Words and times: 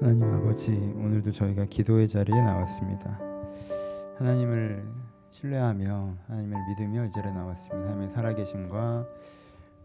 하나님 0.00 0.24
아버지 0.34 0.70
오늘도 0.96 1.32
저희가 1.32 1.64
기도의 1.64 2.08
자리에 2.08 2.34
나왔습니다. 2.42 3.18
하나님을 4.18 4.84
신뢰하며 5.30 6.14
하나님을 6.26 6.58
믿으며 6.68 7.06
이 7.06 7.10
자리에 7.10 7.32
나왔습니다. 7.32 7.76
하나님의 7.76 8.10
살아계심과 8.10 9.06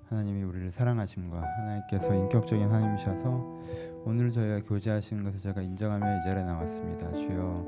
하나님이 0.10 0.44
우리를 0.44 0.71
사랑하심과 0.71 1.42
하나님께서 1.42 2.13
인격적인 2.13 2.67
하나님이셔서 2.67 3.61
오늘 4.05 4.31
저희가 4.31 4.67
교제하시는 4.67 5.23
것을 5.23 5.39
제가 5.39 5.61
인정하며 5.61 6.19
이 6.19 6.23
자리에 6.23 6.43
나왔습니다. 6.43 7.11
주여 7.11 7.65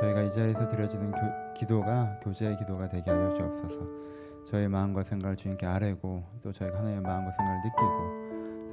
저희가 0.00 0.22
이 0.22 0.32
자리에서 0.32 0.68
드려지는 0.68 1.12
교, 1.12 1.18
기도가 1.54 2.18
교제의 2.22 2.56
기도가 2.58 2.88
되게 2.88 3.10
하여 3.10 3.32
주옵소서. 3.34 4.04
저의 4.46 4.68
마음과 4.68 5.04
생각을 5.04 5.36
주님께 5.36 5.66
아뢰고 5.66 6.22
또 6.42 6.52
저희가 6.52 6.78
하나님의 6.78 7.02
마음과 7.02 7.32
생각을 7.32 7.60
느끼고 7.64 8.24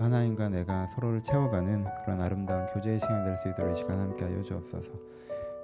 하나님과 0.04 0.50
내가 0.50 0.88
서로를 0.88 1.22
채워가는 1.23 1.86
그런 2.04 2.22
아름다운 2.22 2.66
교제의 2.68 3.00
시간이 3.00 3.23
될 3.26 3.38
수 3.38 3.50
있도록 3.50 3.72
이 3.72 3.76
시간 3.76 4.00
함께 4.00 4.26
하여 4.26 4.42
주옵소서. 4.42 4.92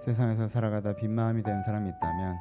세상에서 0.05 0.47
살아가다 0.47 0.93
빈 0.95 1.11
마음이 1.11 1.43
되는 1.43 1.61
사람이 1.63 1.89
있다면 1.89 2.37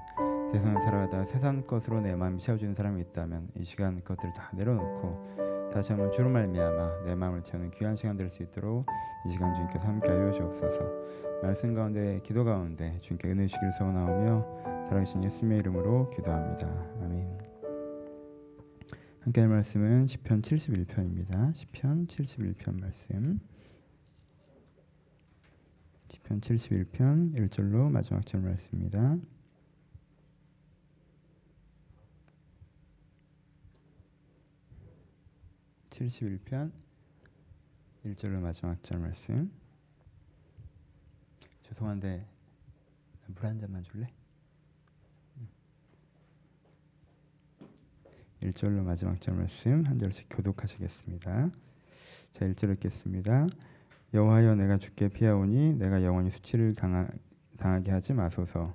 세상을 0.52 0.82
살아가다 0.82 1.24
세상 1.26 1.62
것으로 1.66 2.00
내 2.00 2.14
마음이 2.14 2.38
채워지는 2.38 2.74
사람이 2.74 3.00
있다면 3.00 3.48
이 3.56 3.64
시간 3.64 4.00
것들을 4.04 4.32
다 4.34 4.50
내려놓고 4.54 5.70
다시 5.72 5.92
한번 5.92 6.12
주로 6.12 6.28
말미암아 6.30 7.04
내 7.06 7.14
마음을 7.14 7.42
채우는 7.42 7.70
귀한 7.72 7.96
시간 7.96 8.16
될 8.16 8.30
수 8.30 8.42
있도록 8.42 8.86
이 9.26 9.30
시간 9.32 9.52
주님께서 9.54 9.86
함께 9.86 10.08
하여 10.10 10.30
주옵소서. 10.30 10.80
말씀 11.42 11.74
가운데 11.74 12.20
기도 12.22 12.44
가운데 12.44 12.98
주님께 13.00 13.28
은혜 13.28 13.46
주기를 13.46 13.72
소원하오며 13.72 14.86
살아계신 14.88 15.24
예수님의 15.24 15.58
이름으로 15.58 16.10
기도합니다. 16.10 16.68
아멘. 17.02 17.45
함께 19.26 19.40
할 19.40 19.50
말씀은 19.50 20.06
시편 20.06 20.40
71편입니다. 20.40 21.52
시편 21.52 22.06
71편 22.06 22.78
말씀. 22.80 23.40
시편 26.08 26.40
71편 26.40 27.34
1절로 27.34 27.90
마지막 27.90 28.24
절 28.24 28.42
말씀입니다. 28.42 29.18
(71편) 35.90 36.70
1절로 38.04 38.38
마지막 38.38 38.80
절 38.84 39.00
말씀 39.00 39.50
죄송한데 41.64 42.24
물 43.26 43.44
한 43.44 43.58
잔만 43.58 43.82
줄래? 43.82 44.06
1절로 48.42 48.82
마지막 48.82 49.20
절 49.20 49.34
말씀 49.34 49.84
한 49.86 49.98
절씩 49.98 50.26
교독하시겠습니다. 50.30 51.50
자, 52.32 52.46
1절 52.46 52.74
읽겠습니다. 52.74 53.46
여호와여 54.12 54.54
내가 54.56 54.76
주께 54.78 55.08
피하오니 55.08 55.74
내가 55.74 56.02
영원히 56.04 56.30
수치를 56.30 56.74
당하, 56.74 57.08
당하게 57.56 57.92
하지 57.92 58.12
마소서. 58.12 58.74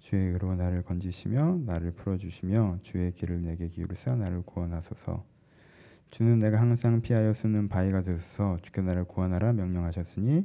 주의 0.00 0.32
의로 0.32 0.56
나를 0.56 0.82
건지시며 0.82 1.60
나를 1.64 1.92
풀어 1.92 2.16
주시며 2.16 2.78
주의 2.82 3.12
길을 3.12 3.42
내게 3.42 3.68
기울이사 3.68 4.16
나를 4.16 4.42
구원하소서. 4.42 5.24
주는 6.10 6.40
내가 6.40 6.60
항상 6.60 7.00
피하여 7.00 7.32
숨는 7.32 7.68
바위가 7.68 8.02
되소서 8.02 8.58
주께 8.62 8.82
나를 8.82 9.04
구원하라 9.04 9.52
명령하셨으니 9.52 10.44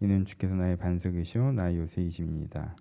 이는 0.00 0.24
주께서 0.24 0.54
나의 0.54 0.76
반석이시오 0.78 1.52
나의 1.52 1.78
요새이심이니이다. 1.78 2.76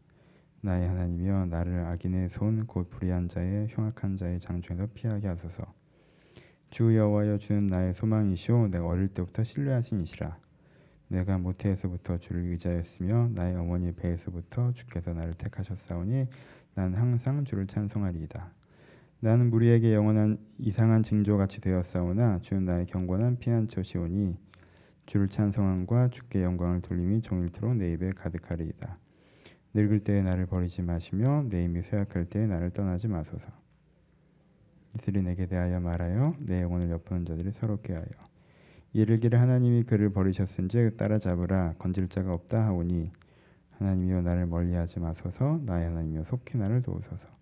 나의 0.63 0.87
하나님이여 0.87 1.47
나를 1.47 1.85
악인의 1.85 2.29
손 2.29 2.65
곧 2.65 2.89
불의한 2.89 3.27
자의 3.27 3.67
흉악한 3.69 4.15
자의 4.15 4.39
장중에서 4.39 4.87
피하게 4.93 5.27
하소서. 5.27 5.63
주 6.69 6.95
여호와여 6.95 7.37
주는 7.37 7.67
나의 7.67 7.93
소망이시오 7.93 8.69
내가 8.69 8.87
어릴 8.87 9.09
때부터 9.09 9.43
신뢰하신 9.43 9.99
이시라. 10.01 10.37
내가 11.09 11.37
모태에서부터 11.37 12.17
주를 12.17 12.43
의지하였으며 12.45 13.31
나의 13.35 13.57
어머니 13.57 13.91
배에서부터 13.91 14.71
주께서 14.71 15.13
나를 15.13 15.33
택하셨사오니 15.33 16.27
난 16.75 16.93
항상 16.95 17.43
주를 17.43 17.67
찬송하리이다. 17.67 18.49
나는 19.19 19.49
무리에게 19.49 19.93
영원한 19.93 20.37
이상한 20.57 21.03
징조같이 21.03 21.59
되었사오나 21.59 22.39
주는 22.41 22.63
나의 22.65 22.85
경건한 22.85 23.37
피난처시오니 23.37 24.37
주를 25.05 25.27
찬송함과 25.27 26.09
주께 26.09 26.41
영광을 26.41 26.81
돌림이 26.81 27.21
종일토록 27.21 27.75
내 27.75 27.91
입에 27.91 28.11
가득하리이다. 28.11 29.02
늙을 29.73 30.03
때에 30.03 30.21
나를 30.21 30.45
버리지 30.45 30.81
마시며 30.83 31.45
내 31.49 31.63
힘이 31.63 31.81
쇠약할 31.81 32.25
때에 32.25 32.45
나를 32.45 32.69
떠나지 32.71 33.07
마소서. 33.07 33.45
이슬이 34.95 35.23
내게 35.23 35.47
대하여 35.47 35.79
말하여 35.79 36.35
내 36.39 36.61
영혼을 36.61 36.91
엿보는 36.91 37.25
자들이 37.25 37.51
서럽게 37.51 37.93
하여. 37.93 38.05
이르기를 38.93 39.41
하나님이 39.41 39.83
그를 39.83 40.11
버리셨은즉 40.11 40.97
따라잡으라. 40.97 41.75
건질 41.79 42.07
자가 42.09 42.33
없다 42.33 42.63
하오니 42.67 43.11
하나님이여 43.71 44.21
나를 44.21 44.45
멀리하지 44.45 44.99
마소서. 44.99 45.59
나의 45.65 45.87
하나님이여 45.87 46.25
속히 46.25 46.59
나를 46.59 46.83
도우소서. 46.83 47.33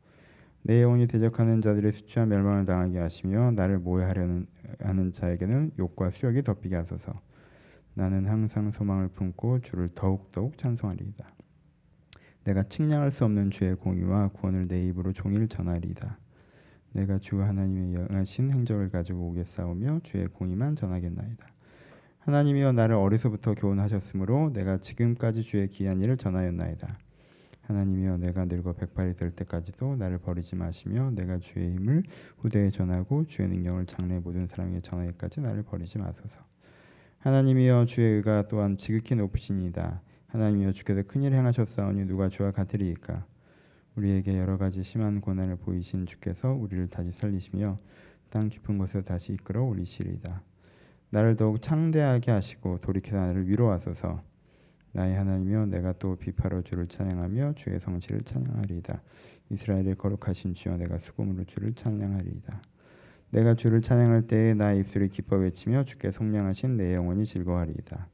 내 0.63 0.81
영혼이 0.81 1.07
대적하는 1.07 1.61
자들의 1.61 1.91
수치와 1.91 2.25
멸망을 2.27 2.65
당하게 2.65 2.99
하시며 2.99 3.51
나를 3.51 3.79
모해하려는 3.79 4.47
하는 4.79 5.11
자에게는 5.11 5.71
욕과 5.77 6.11
수욕이 6.11 6.43
덮이게 6.43 6.75
하소서. 6.75 7.19
나는 7.93 8.25
항상 8.25 8.71
소망을 8.71 9.09
품고 9.09 9.59
주를 9.59 9.89
더욱더욱 9.89 10.57
찬송하리이다 10.57 11.41
내가 12.44 12.63
측량할 12.63 13.12
수 13.12 13.25
없는 13.25 13.52
주의 13.52 13.75
공의와 13.75 14.29
구원을 14.29 14.68
내 14.68 14.81
입으로 14.88 15.13
종일 15.13 15.47
전하리이다. 15.47 16.18
내가 16.94 17.19
주 17.19 17.41
하나님의 17.41 17.94
영하신 17.94 18.52
행적을 18.52 18.90
가지고 18.90 19.29
오겠사오며 19.29 20.02
주의 20.03 20.28
공의만 20.28 20.75
전하겠나이다. 20.75 21.47
하나님이여 22.19 22.74
나를 22.74 22.96
어려서부터 22.96 23.56
교훈하셨으므로 23.56 24.52
내가 24.53 24.78
지금까지 24.78 25.41
주의 25.41 25.68
귀한 25.69 26.02
일을 26.02 26.18
전하였나이다. 26.18 26.97
하나님이여 27.62 28.18
내가 28.18 28.46
늙어 28.46 28.73
백발이 28.73 29.16
될 29.16 29.31
때까지도 29.31 29.96
나를 29.96 30.18
버리지 30.18 30.56
마시며 30.56 31.12
내가 31.12 31.40
주의 31.40 31.72
힘을 31.72 32.03
후대에 32.38 32.69
전하고 32.69 33.25
주의 33.28 33.47
능력을 33.47 33.85
장래 33.85 34.19
모든 34.19 34.47
사람에게 34.47 34.81
전하기까지 34.81 35.41
나를 35.41 35.63
버리지 35.63 35.97
마소서. 35.97 36.38
하나님이여 37.19 37.85
주의 37.85 38.16
의가 38.16 38.47
또한 38.47 38.78
지극히 38.78 39.16
높으시니이다. 39.16 40.02
하나님이여 40.31 40.71
주께서 40.71 41.03
큰일 41.03 41.33
행하셨사오니 41.33 42.05
누가 42.05 42.29
주와 42.29 42.51
같으리이까 42.51 43.25
우리에게 43.97 44.37
여러 44.37 44.57
가지 44.57 44.81
심한 44.81 45.19
고난을 45.19 45.57
보이신 45.57 46.05
주께서 46.05 46.53
우리를 46.53 46.87
다시 46.87 47.11
살리시며 47.11 47.77
땅 48.29 48.47
깊은 48.47 48.77
곳에 48.77 49.01
다시 49.01 49.33
이끌어 49.33 49.61
올리시리이다. 49.63 50.41
나를 51.09 51.35
더욱 51.35 51.61
창대하게 51.61 52.31
하시고 52.31 52.79
돌이켜 52.79 53.17
나를 53.17 53.49
위로하소서. 53.49 54.23
나의 54.93 55.17
하나님이여 55.17 55.65
내가 55.65 55.91
또 55.99 56.15
비파로 56.15 56.61
주를 56.61 56.87
찬양하며 56.87 57.55
주의 57.55 57.77
성실을 57.77 58.21
찬양하리이다. 58.21 59.01
이스라엘의 59.49 59.95
거룩하신 59.95 60.53
주여 60.53 60.77
내가 60.77 60.97
수금으로 60.97 61.43
주를 61.43 61.73
찬양하리이다. 61.73 62.61
내가 63.31 63.55
주를 63.55 63.81
찬양할 63.81 64.27
때에 64.27 64.53
나의 64.53 64.79
입술이 64.79 65.09
기뻐 65.09 65.35
외치며 65.35 65.83
주께 65.83 66.11
속량하신 66.11 66.77
내 66.77 66.95
영혼이 66.95 67.25
즐거워하리이다. 67.25 68.07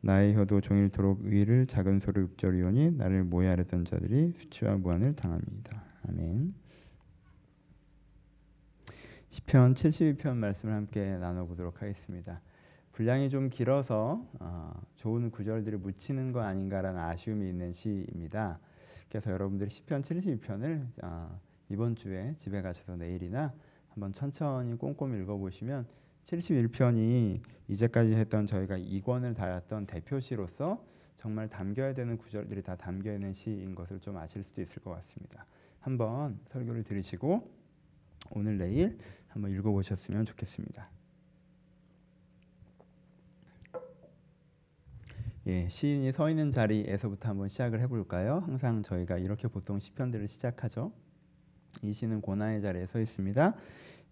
나의 0.00 0.34
혀도 0.34 0.60
종일토록 0.60 1.24
의를 1.24 1.66
작은 1.66 2.00
소리 2.00 2.20
읊조리오니 2.20 2.92
나를 2.92 3.24
모해하려던 3.24 3.84
자들이 3.84 4.32
수치와 4.38 4.76
무한을 4.76 5.16
당합니다. 5.16 5.82
아멘. 6.08 6.54
시편 9.30 9.74
72편 9.74 10.36
말씀을 10.36 10.74
함께 10.74 11.16
나눠보도록 11.18 11.82
하겠습니다. 11.82 12.40
분량이 12.92 13.30
좀 13.30 13.50
길어서 13.50 14.24
어, 14.40 14.72
좋은 14.96 15.30
구절들이 15.30 15.76
묻히는 15.76 16.32
거 16.32 16.40
아닌가라는 16.40 17.00
아쉬움이 17.00 17.48
있는 17.48 17.72
시입니다. 17.72 18.58
그래서 19.08 19.30
여러분들이 19.30 19.70
시편 19.70 20.02
72편을 20.02 20.86
어, 21.02 21.40
이번 21.70 21.96
주에 21.96 22.34
집에 22.36 22.62
가셔서 22.62 22.96
내일이나 22.96 23.52
한번 23.90 24.12
천천히 24.12 24.76
꼼꼼히 24.76 25.20
읽어보시면 25.22 25.86
71편이 26.28 27.40
이제까지 27.68 28.14
했던 28.14 28.46
저희가 28.46 28.76
이권을 28.76 29.34
달았던 29.34 29.86
대표시로서 29.86 30.84
정말 31.16 31.48
담겨야 31.48 31.94
되는 31.94 32.16
구절들이 32.18 32.62
다 32.62 32.76
담겨 32.76 33.12
있는 33.12 33.32
시인 33.32 33.74
것을 33.74 33.98
좀 34.00 34.16
아실 34.18 34.44
수도 34.44 34.60
있을 34.60 34.82
것 34.82 34.90
같습니다. 34.90 35.46
한번 35.80 36.38
설교를 36.48 36.84
들으시고 36.84 37.50
오늘 38.30 38.58
내일 38.58 38.98
한번 39.28 39.50
읽어보셨으면 39.52 40.26
좋겠습니다. 40.26 40.88
예, 45.46 45.68
시인이 45.70 46.12
서 46.12 46.28
있는 46.28 46.50
자리에서부터 46.50 47.30
한번 47.30 47.48
시작을 47.48 47.80
해볼까요? 47.80 48.40
항상 48.40 48.82
저희가 48.82 49.16
이렇게 49.16 49.48
보통 49.48 49.80
시편들을 49.80 50.28
시작하죠. 50.28 50.92
이 51.82 51.92
시는 51.92 52.20
고난의 52.20 52.60
자리에 52.60 52.86
서 52.86 53.00
있습니다. 53.00 53.54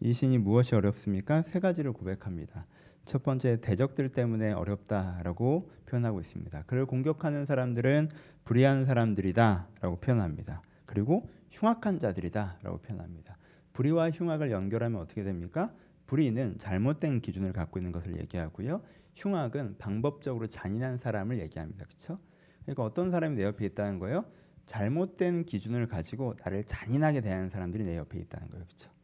이 0.00 0.12
신이 0.12 0.38
무엇이 0.38 0.74
어렵습니까? 0.74 1.42
세 1.42 1.58
가지를 1.58 1.92
고백합니다. 1.92 2.66
첫 3.06 3.22
번째 3.22 3.60
대적들 3.60 4.10
때문에 4.10 4.52
어렵다라고 4.52 5.70
표현하고 5.86 6.20
있습니다. 6.20 6.64
그를 6.66 6.86
공격하는 6.86 7.46
사람들은 7.46 8.10
불의한 8.44 8.84
사람들이다라고 8.84 10.00
표현합니다. 10.00 10.60
그리고 10.84 11.28
흉악한 11.50 12.00
자들이다라고 12.00 12.78
표현합니다. 12.78 13.36
불의와 13.72 14.10
흉악을 14.10 14.50
연결하면 14.50 15.00
어떻게 15.00 15.22
됩니까? 15.22 15.72
불의는 16.06 16.58
잘못된 16.58 17.20
기준을 17.20 17.52
갖고 17.52 17.78
있는 17.78 17.92
것을 17.92 18.18
얘기하고요. 18.18 18.82
흉악은 19.14 19.76
방법적으로 19.78 20.46
잔인한 20.46 20.98
사람을 20.98 21.38
얘기합니다. 21.40 21.84
그렇죠? 21.86 22.18
그러니까 22.62 22.84
어떤 22.84 23.10
사람이 23.10 23.36
내 23.36 23.44
옆에 23.44 23.64
있다는 23.66 23.98
거예요? 23.98 24.24
잘못된 24.66 25.44
기준을 25.44 25.86
가지고 25.86 26.34
나를 26.40 26.64
잔인하게 26.64 27.20
대하는 27.20 27.48
사람들이 27.48 27.84
내 27.84 27.96
옆에 27.96 28.18
있다는 28.18 28.50
거예요. 28.50 28.64
그렇죠? 28.64 28.95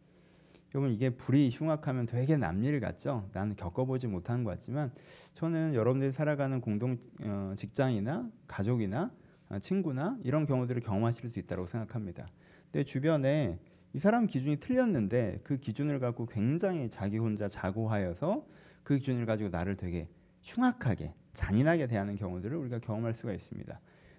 여러분 0.74 0.90
이게 0.92 1.10
불이 1.10 1.50
흉악하면 1.52 2.06
되게 2.06 2.36
남일 2.36 2.80
같죠? 2.80 3.28
나는 3.32 3.56
겪어보지 3.56 4.06
못한 4.06 4.42
것 4.42 4.50
같지만 4.50 4.90
저는 5.34 5.74
여러분들이 5.74 6.12
살아가는 6.12 6.60
공동 6.60 6.98
어, 7.22 7.52
직장이나 7.56 8.30
가족이나 8.46 9.10
어, 9.50 9.58
친구나 9.58 10.18
이런 10.24 10.46
경우들을 10.46 10.80
경험하실 10.80 11.30
수 11.30 11.38
있다고 11.38 11.66
생각합니다. 11.66 12.26
내 12.72 12.84
주변에 12.84 13.58
이 13.92 13.98
사람 13.98 14.26
기준이 14.26 14.56
틀렸는데 14.60 15.40
그 15.44 15.58
기준을 15.58 16.00
갖고 16.00 16.24
굉장히 16.24 16.88
자기 16.88 17.18
혼자 17.18 17.48
자고하여서 17.48 18.46
그 18.82 18.96
기준을 18.96 19.26
가지고 19.26 19.50
나를 19.50 19.76
되게 19.76 20.08
흉악하게 20.40 21.12
잔인하게 21.34 21.86
대하는 21.86 22.16
경우들을 22.16 22.56
우리가 22.56 22.78
경험할 22.78 23.12
수가 23.12 23.34
있습니다. 23.34 23.78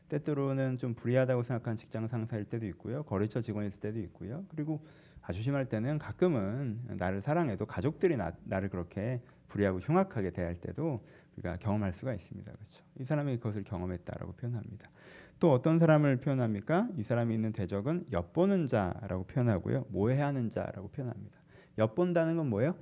때때로는 0.09 0.77
좀 0.77 0.94
불리하다고 0.94 1.41
생각하는 1.41 1.77
직장 1.77 2.07
상사일 2.07 2.45
때도 2.45 2.67
있고요. 2.67 3.01
거래처 3.03 3.41
직원일 3.41 3.71
때도 3.71 4.00
있고요. 4.01 4.45
그리고 4.50 4.85
아주 5.24 5.42
심할 5.42 5.66
때는 5.66 6.00
가끔은 6.00 6.81
나를 6.98 7.22
사랑해도 7.22 7.66
가족들이 7.66 8.18
나, 8.18 8.34
나를 8.44 8.70
그렇게 8.70 9.22
불리하고 9.48 9.80
흉악하게 9.80 10.31
대할 10.31 10.56
때도 10.56 11.04
우리가 11.38 11.58
경험할 11.58 11.94
수가 11.94 12.14
있습니다. 12.14 12.52
그렇죠? 12.52 12.84
이 13.00 13.06
사람이 13.06 13.38
그것을 13.38 13.64
경험했다라고 13.64 14.34
표현합니다. 14.34 14.90
또 15.40 15.52
어떤 15.52 15.80
사람을 15.80 16.18
표현합니까? 16.18 16.90
이 16.98 17.04
사람이 17.04 17.34
있는 17.34 17.54
대적은 17.54 18.08
엿보는 18.12 18.68
자라고 18.68 19.25
표현하고요. 19.25 19.86
모해하는 19.90 20.50
자라고 20.50 20.90
표현합니다. 20.90 21.38
엿본다는 21.78 22.38
건 22.38 22.50
뭐예요? 22.50 22.75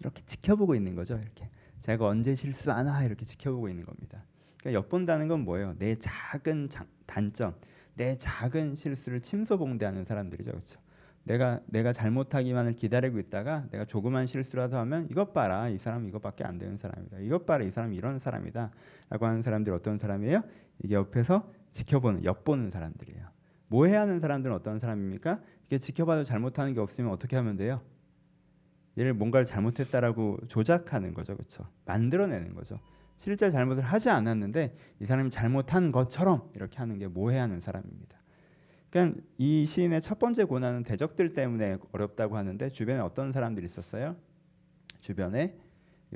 이렇게 0.00 0.22
지켜보고 0.22 0.74
있는 0.74 0.94
거죠. 0.94 1.18
이렇게 1.18 1.50
제가 1.80 2.06
언제 2.06 2.34
실수 2.34 2.70
하나 2.70 3.04
이렇게 3.04 3.24
지켜보고 3.24 3.68
있는 3.68 3.84
겁니다. 3.84 4.24
그러니까 4.58 4.78
엿본다는 4.78 5.28
건 5.28 5.40
뭐예요? 5.40 5.74
내 5.78 5.96
작은 5.96 6.70
장, 6.70 6.86
단점, 7.06 7.54
내 7.94 8.16
작은 8.16 8.74
실수를 8.74 9.20
침소봉대하는 9.20 10.04
사람들이죠, 10.04 10.50
그렇죠? 10.52 10.80
내가 11.28 11.60
내가 11.66 11.92
잘못하기만을 11.92 12.72
기다리고 12.72 13.18
있다가 13.18 13.66
내가 13.70 13.84
조그만 13.84 14.26
실수라도 14.26 14.78
하면 14.78 15.06
이것 15.10 15.34
봐라 15.34 15.68
이 15.68 15.76
사람 15.76 16.08
이것밖에 16.08 16.42
안 16.42 16.58
되는 16.58 16.78
사람이다 16.78 17.18
이것 17.18 17.44
봐라 17.44 17.64
이 17.64 17.70
사람 17.70 17.92
이런 17.92 18.18
사람이다라고 18.18 19.26
하는 19.26 19.42
사람들이 19.42 19.74
어떤 19.76 19.98
사람이에요? 19.98 20.42
이게 20.82 20.94
옆에서 20.94 21.52
지켜보는 21.72 22.24
엿보는 22.24 22.70
사람들이에요. 22.70 23.26
모해하는 23.66 24.20
사람들은 24.20 24.56
어떤 24.56 24.78
사람입니까? 24.78 25.40
이게 25.66 25.76
지켜봐도 25.76 26.24
잘못하는 26.24 26.72
게 26.72 26.80
없으면 26.80 27.10
어떻게 27.12 27.36
하면 27.36 27.56
돼요? 27.56 27.82
얘를 28.96 29.12
뭔가를 29.12 29.44
잘못했다라고 29.44 30.38
조작하는 30.48 31.12
거죠, 31.12 31.36
그렇죠? 31.36 31.66
만들어내는 31.84 32.54
거죠. 32.54 32.80
실제 33.18 33.50
잘못을 33.50 33.82
하지 33.82 34.08
않았는데 34.08 34.74
이 35.00 35.04
사람이 35.04 35.30
잘못한 35.30 35.92
것처럼 35.92 36.50
이렇게 36.54 36.78
하는 36.78 36.98
게 36.98 37.06
모해하는 37.06 37.60
사람입니다. 37.60 38.17
그러니까 38.90 39.20
이 39.36 39.66
시인의 39.66 40.00
첫 40.00 40.18
번째 40.18 40.44
고난은 40.44 40.82
대적들 40.82 41.34
때문에 41.34 41.78
어렵다고 41.92 42.36
하는데 42.36 42.70
주변에 42.70 43.00
어떤 43.00 43.32
사람들이 43.32 43.66
있었어요? 43.66 44.16
주변에 45.00 45.56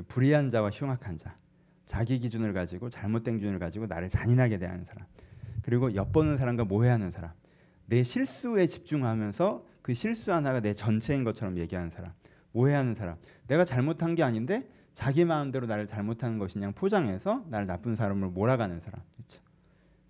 불의한 0.08 0.50
자와 0.50 0.70
흉악한 0.70 1.18
자, 1.18 1.36
자기 1.84 2.18
기준을 2.18 2.52
가지고 2.52 2.88
잘못된 2.88 3.38
기준을 3.38 3.58
가지고 3.58 3.86
나를 3.86 4.08
잔인하게 4.08 4.58
대하는 4.58 4.84
사람, 4.84 5.06
그리고 5.62 5.94
엿보는 5.94 6.38
사람과 6.38 6.64
모해하는 6.64 7.10
사람, 7.10 7.32
내 7.86 8.02
실수에 8.02 8.66
집중하면서 8.66 9.66
그 9.82 9.94
실수 9.94 10.32
하나가 10.32 10.60
내 10.60 10.72
전체인 10.72 11.24
것처럼 11.24 11.58
얘기하는 11.58 11.90
사람, 11.90 12.12
모해하는 12.52 12.94
사람, 12.94 13.16
내가 13.48 13.64
잘못한 13.64 14.14
게 14.14 14.22
아닌데 14.22 14.66
자기 14.94 15.24
마음대로 15.24 15.66
나를 15.66 15.86
잘못하는 15.86 16.38
것이냐 16.38 16.70
포장해서 16.72 17.44
나를 17.48 17.66
나쁜 17.66 17.94
사람을 17.94 18.28
몰아가는 18.28 18.80
사람, 18.80 19.02
그렇죠? 19.12 19.42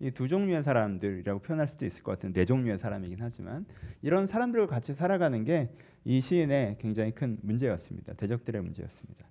이 0.03 0.11
두 0.11 0.29
종류의 0.29 0.63
사람들이라고 0.65 1.41
표현할 1.41 1.69
수도 1.69 1.87
있을 1.87 2.03
것 2.03 2.13
같은 2.13 2.33
네 2.33 2.45
종류의 2.45 2.77
사람이긴 2.77 3.19
하지만 3.21 3.65
이런 4.03 4.27
사람들과 4.27 4.67
같이 4.67 4.95
살아가는 4.95 5.45
게 5.45 5.71
이 6.05 6.21
시인의 6.21 6.77
굉장히 6.79 7.13
큰 7.13 7.39
문제였습니다. 7.43 8.15
대적들의 8.15 8.61
문제였습니다. 8.63 9.27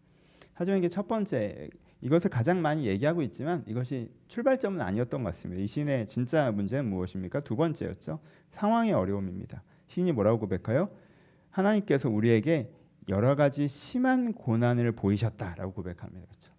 하지만 0.54 0.78
이게 0.78 0.90
첫 0.90 1.08
번째 1.08 1.70
이것을 2.02 2.30
가장 2.30 2.62
많이 2.62 2.88
얘기하고 2.88 3.22
있지만 3.24 3.64
이것이 3.68 4.10
출발점은 4.28 4.82
아니었던 4.82 5.24
것 5.24 5.32
같습니다. 5.32 5.62
이 5.62 5.68
시인의 5.68 6.08
진짜 6.08 6.52
문제는 6.52 6.90
무엇입니까? 6.90 7.42
두 7.42 7.56
번째였죠. 7.56 8.20
상황의 8.50 8.94
어려움입니다. 8.94 9.64
시인이 9.88 10.12
뭐라고 10.14 10.40
고백해요? 10.40 10.90
하나님께서 11.50 12.10
우리에게 12.10 12.72
여러 13.10 13.36
가지 13.36 13.68
심한 13.68 14.34
고난을 14.34 14.94
보이셨다라고 14.94 15.74
고백합니다. 15.74 16.26
그렇죠? 16.28 16.52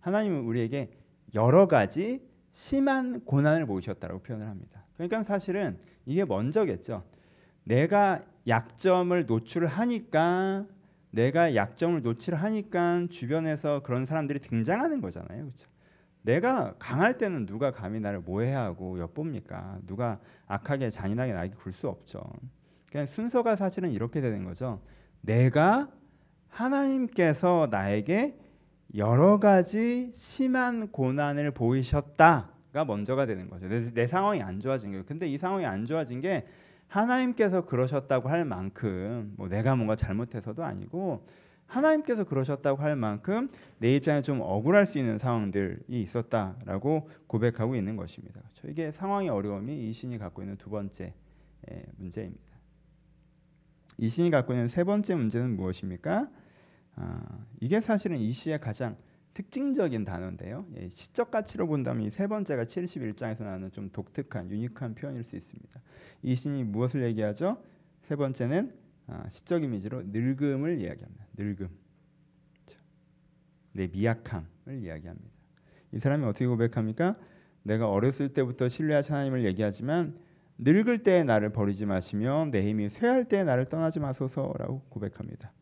하나님은 0.00 0.40
우리에게 0.44 0.90
여러 1.34 1.68
가지 1.68 2.26
심한 2.50 3.20
고난을 3.24 3.66
보이셨다고 3.66 4.20
표현을 4.20 4.46
합니다. 4.46 4.84
그러니까 4.94 5.22
사실은 5.22 5.78
이게 6.06 6.24
먼저겠죠. 6.24 7.04
내가 7.64 8.22
약점을 8.46 9.26
노출하니까 9.26 10.66
내가 11.10 11.54
약점을 11.54 12.02
노출하니까 12.02 13.06
주변에서 13.10 13.82
그런 13.82 14.04
사람들이 14.04 14.40
등장하는 14.40 15.00
거잖아요. 15.00 15.44
그렇죠? 15.44 15.68
내가 16.22 16.74
강할 16.78 17.16
때는 17.16 17.46
누가 17.46 17.70
감히 17.70 18.00
나를 18.00 18.20
모해하고 18.20 18.98
엿봅니까? 18.98 19.78
누가 19.86 20.18
악하게 20.46 20.90
잔인하게 20.90 21.32
나에게 21.32 21.54
굴 21.54 21.72
수 21.72 21.88
없죠. 21.88 22.22
그냥 22.90 23.06
순서가 23.06 23.56
사실은 23.56 23.92
이렇게 23.92 24.20
되는 24.20 24.44
거죠. 24.44 24.80
내가 25.20 25.88
하나님께서 26.48 27.68
나에게 27.70 28.38
여러 28.94 29.38
가지 29.38 30.10
심한 30.14 30.88
고난을 30.88 31.50
보이셨다가 31.50 32.84
먼저가 32.86 33.26
되는 33.26 33.50
거죠. 33.50 33.68
내, 33.68 33.92
내 33.92 34.06
상황이 34.06 34.42
안 34.42 34.60
좋아진 34.60 34.90
거예요. 34.90 35.04
근데 35.04 35.28
이 35.28 35.38
상황이 35.38 35.66
안 35.66 35.84
좋아진 35.84 36.20
게 36.20 36.46
하나님께서 36.88 37.66
그러셨다고 37.66 38.28
할 38.28 38.44
만큼 38.44 39.34
뭐 39.36 39.48
내가 39.48 39.76
뭔가 39.76 39.94
잘못해서도 39.94 40.64
아니고 40.64 41.26
하나님께서 41.66 42.24
그러셨다고 42.24 42.82
할 42.82 42.96
만큼 42.96 43.50
내 43.78 43.94
입장에 43.94 44.22
좀 44.22 44.40
억울할 44.40 44.86
수 44.86 44.98
있는 44.98 45.18
상황들이 45.18 45.76
있었다라고 45.86 47.10
고백하고 47.26 47.76
있는 47.76 47.96
것입니다. 47.96 48.40
그렇죠? 48.40 48.68
이게 48.68 48.90
상황의 48.90 49.28
어려움이 49.28 49.88
이 49.88 49.92
신이 49.92 50.16
갖고 50.16 50.40
있는 50.40 50.56
두 50.56 50.70
번째 50.70 51.12
문제입니다. 51.96 52.42
이 53.98 54.08
신이 54.08 54.30
갖고 54.30 54.54
있는 54.54 54.68
세 54.68 54.82
번째 54.84 55.14
문제는 55.14 55.56
무엇입니까? 55.56 56.30
아, 57.00 57.46
이게 57.60 57.80
사실은 57.80 58.18
이 58.18 58.32
시의 58.32 58.60
가장 58.60 58.96
특징적인 59.34 60.04
단어인데요. 60.04 60.66
예, 60.76 60.88
시적 60.88 61.30
가치로 61.30 61.68
본다면 61.68 62.06
이 62.06 62.10
세 62.10 62.26
번째가 62.26 62.64
71장에서 62.64 63.44
나오는 63.44 63.70
좀 63.70 63.88
독특한 63.90 64.50
유니크한 64.50 64.96
표현일 64.96 65.22
수 65.22 65.36
있습니다. 65.36 65.80
이 66.24 66.34
신이 66.34 66.64
무엇을 66.64 67.04
얘기하죠? 67.04 67.62
세 68.02 68.16
번째는 68.16 68.74
아, 69.06 69.28
시적 69.28 69.62
이미지로 69.62 70.02
늙음을 70.06 70.80
이야기합니다. 70.80 71.26
늙음. 71.36 71.68
그렇죠. 72.66 72.80
내 73.72 73.86
미약함을 73.86 74.82
이야기합니다. 74.82 75.30
이 75.92 75.98
사람이 76.00 76.24
어떻게 76.24 76.46
고백합니까? 76.46 77.16
내가 77.62 77.88
어렸을 77.88 78.32
때부터 78.34 78.68
신뢰하신 78.68 79.14
하나님을 79.14 79.44
얘기하지만 79.44 80.18
늙을 80.58 81.04
때 81.04 81.22
나를 81.22 81.50
버리지 81.52 81.86
마시며 81.86 82.48
내 82.50 82.68
힘이 82.68 82.88
쇠할 82.88 83.26
때 83.26 83.44
나를 83.44 83.66
떠나지 83.68 84.00
마소서라고 84.00 84.80
고백합니다. 84.88 85.52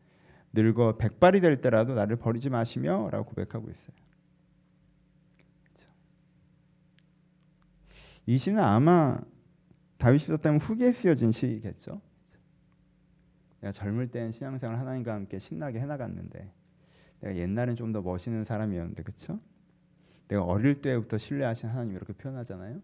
늙어 0.57 0.97
백발이 0.97 1.39
될 1.39 1.61
때라도 1.61 1.93
나를 1.93 2.15
버리지 2.15 2.49
마시며라고 2.49 3.25
고백하고 3.25 3.69
있어요. 3.69 3.95
그렇죠. 5.63 5.87
이 8.25 8.37
시는 8.39 8.59
아마 8.59 9.19
다윗이 9.99 10.21
썼다면 10.21 10.59
후기에 10.59 10.91
쓰여진 10.91 11.31
시겠죠. 11.31 12.01
내가 13.61 13.71
젊을 13.71 14.09
땐 14.09 14.31
신앙생활 14.31 14.79
하나님과 14.79 15.13
함께 15.13 15.37
신나게 15.39 15.79
해나갔는데 15.79 16.51
내가 17.21 17.35
옛날엔 17.35 17.75
좀 17.75 17.91
더 17.91 18.01
멋있는 18.01 18.43
사람이었는데 18.43 19.03
그렇죠? 19.03 19.39
내가 20.27 20.43
어릴 20.43 20.81
때부터 20.81 21.17
신뢰하신 21.17 21.69
하나님 21.69 21.95
이렇게 21.95 22.13
표현하잖아요. 22.13 22.81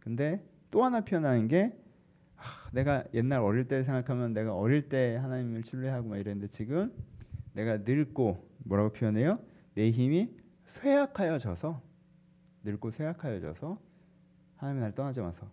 근데 0.00 0.46
또 0.70 0.84
하나 0.84 1.00
표현하는 1.00 1.48
게 1.48 1.78
내가 2.72 3.04
옛날 3.14 3.40
어릴 3.40 3.68
때 3.68 3.82
생각하면 3.84 4.32
내가 4.32 4.54
어릴 4.54 4.88
때 4.88 5.16
하나님을 5.16 5.62
신뢰하고 5.64 6.08
막 6.08 6.16
이랬는데 6.18 6.48
지금 6.48 6.92
내가 7.52 7.78
늙고 7.78 8.48
뭐라고 8.64 8.92
표현해요? 8.92 9.38
내 9.74 9.90
힘이 9.90 10.34
쇠약하여져서 10.66 11.80
늙고 12.64 12.90
쇠약하여져서 12.90 13.78
하나님이 14.56 14.80
나를 14.80 14.94
떠나지 14.94 15.20
마서 15.20 15.48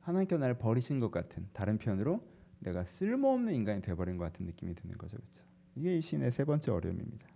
하나님께서 0.00 0.38
나를 0.38 0.58
버리신 0.58 1.00
것 1.00 1.10
같은 1.10 1.46
다른 1.52 1.78
표현으로 1.78 2.22
내가 2.60 2.84
쓸모없는 2.84 3.54
인간이 3.54 3.82
되어버린 3.82 4.16
것 4.16 4.24
같은 4.24 4.46
느낌이 4.46 4.74
드는 4.74 4.96
거죠, 4.98 5.16
그렇죠? 5.16 5.42
이게 5.76 5.96
이 5.96 6.00
시인의 6.00 6.32
세 6.32 6.44
번째 6.44 6.70
어려움입니다. 6.72 7.26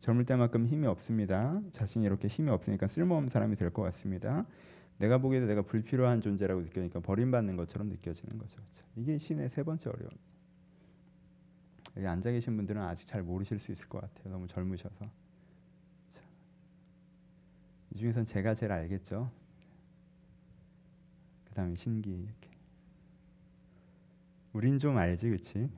젊을 0.00 0.26
때만큼 0.26 0.66
힘이 0.66 0.86
없습니다. 0.86 1.60
자신이 1.72 2.04
이렇게 2.04 2.28
힘이 2.28 2.50
없으니까 2.50 2.88
쓸모없는 2.88 3.30
사람이 3.30 3.56
될 3.56 3.70
것 3.70 3.82
같습니다. 3.82 4.44
내가 4.98 5.18
보기에도 5.18 5.46
내가 5.46 5.62
불필요한 5.62 6.20
존재라고 6.20 6.62
느끼니까 6.62 7.00
버림받는 7.00 7.56
것처럼 7.56 7.88
느껴지는 7.88 8.38
거죠. 8.38 8.56
그렇죠? 8.56 8.84
이게 8.96 9.18
신의 9.18 9.50
세 9.50 9.62
번째 9.62 9.90
어려움. 9.90 10.10
여기 11.96 12.06
앉아 12.06 12.30
계신 12.30 12.56
분들은 12.56 12.80
아직 12.80 13.06
잘 13.06 13.22
모르실 13.22 13.58
수 13.58 13.72
있을 13.72 13.88
것 13.88 14.00
같아요. 14.00 14.32
너무 14.32 14.46
젊으셔서. 14.48 15.08
이 17.92 17.98
중에선 17.98 18.26
제가 18.26 18.54
제일 18.54 18.72
알겠죠. 18.72 19.30
그다음에 21.48 21.76
신기 21.76 22.10
이렇게. 22.10 22.50
우린 24.52 24.78
좀 24.78 24.96
알지, 24.96 25.28
그렇지? 25.28 25.70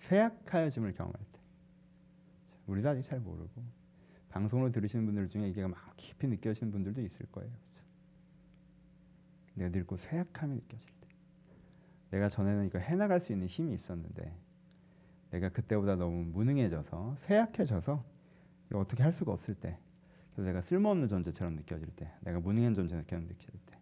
쇠약하여짐을 0.00 0.94
경험할 0.94 1.18
때, 1.32 1.38
우리도 2.66 2.88
아직 2.88 3.02
잘 3.02 3.20
모르고 3.20 3.62
방송으로 4.34 4.72
들으시는 4.72 5.06
분들 5.06 5.28
중에 5.28 5.48
이게 5.48 5.64
막 5.64 5.78
깊이 5.96 6.26
느껴지는 6.26 6.72
분들도 6.72 7.00
있을 7.00 7.26
거예요. 7.26 7.48
그렇죠? 7.48 7.84
내가 9.54 9.70
늙고 9.70 9.96
쇠약함이 9.96 10.56
느껴질 10.56 10.88
때, 11.00 11.08
내가 12.10 12.28
전에는 12.28 12.66
이거 12.66 12.80
해나갈 12.80 13.20
수 13.20 13.32
있는 13.32 13.46
힘이 13.46 13.74
있었는데, 13.74 14.36
내가 15.30 15.50
그때보다 15.50 15.94
너무 15.94 16.24
무능해져서 16.24 17.16
쇠약해져서 17.20 18.04
어떻게 18.72 19.04
할 19.04 19.12
수가 19.12 19.30
없을 19.32 19.54
때, 19.54 19.78
그래서 20.32 20.48
내가 20.48 20.62
쓸모없는 20.62 21.06
존재처럼 21.06 21.54
느껴질 21.54 21.86
때, 21.94 22.10
내가 22.22 22.40
무능한 22.40 22.74
존재처럼 22.74 23.26
느껴질 23.28 23.60
때, 23.66 23.78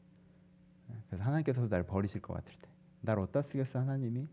그래서 1.09 1.25
하나님께서도 1.25 1.71
날 1.71 1.83
버리실 1.83 2.21
것 2.21 2.35
같을 2.35 2.53
때, 2.61 2.69
날 3.01 3.19
어디다 3.19 3.41
쓰겠어 3.41 3.79
하나님이? 3.79 4.29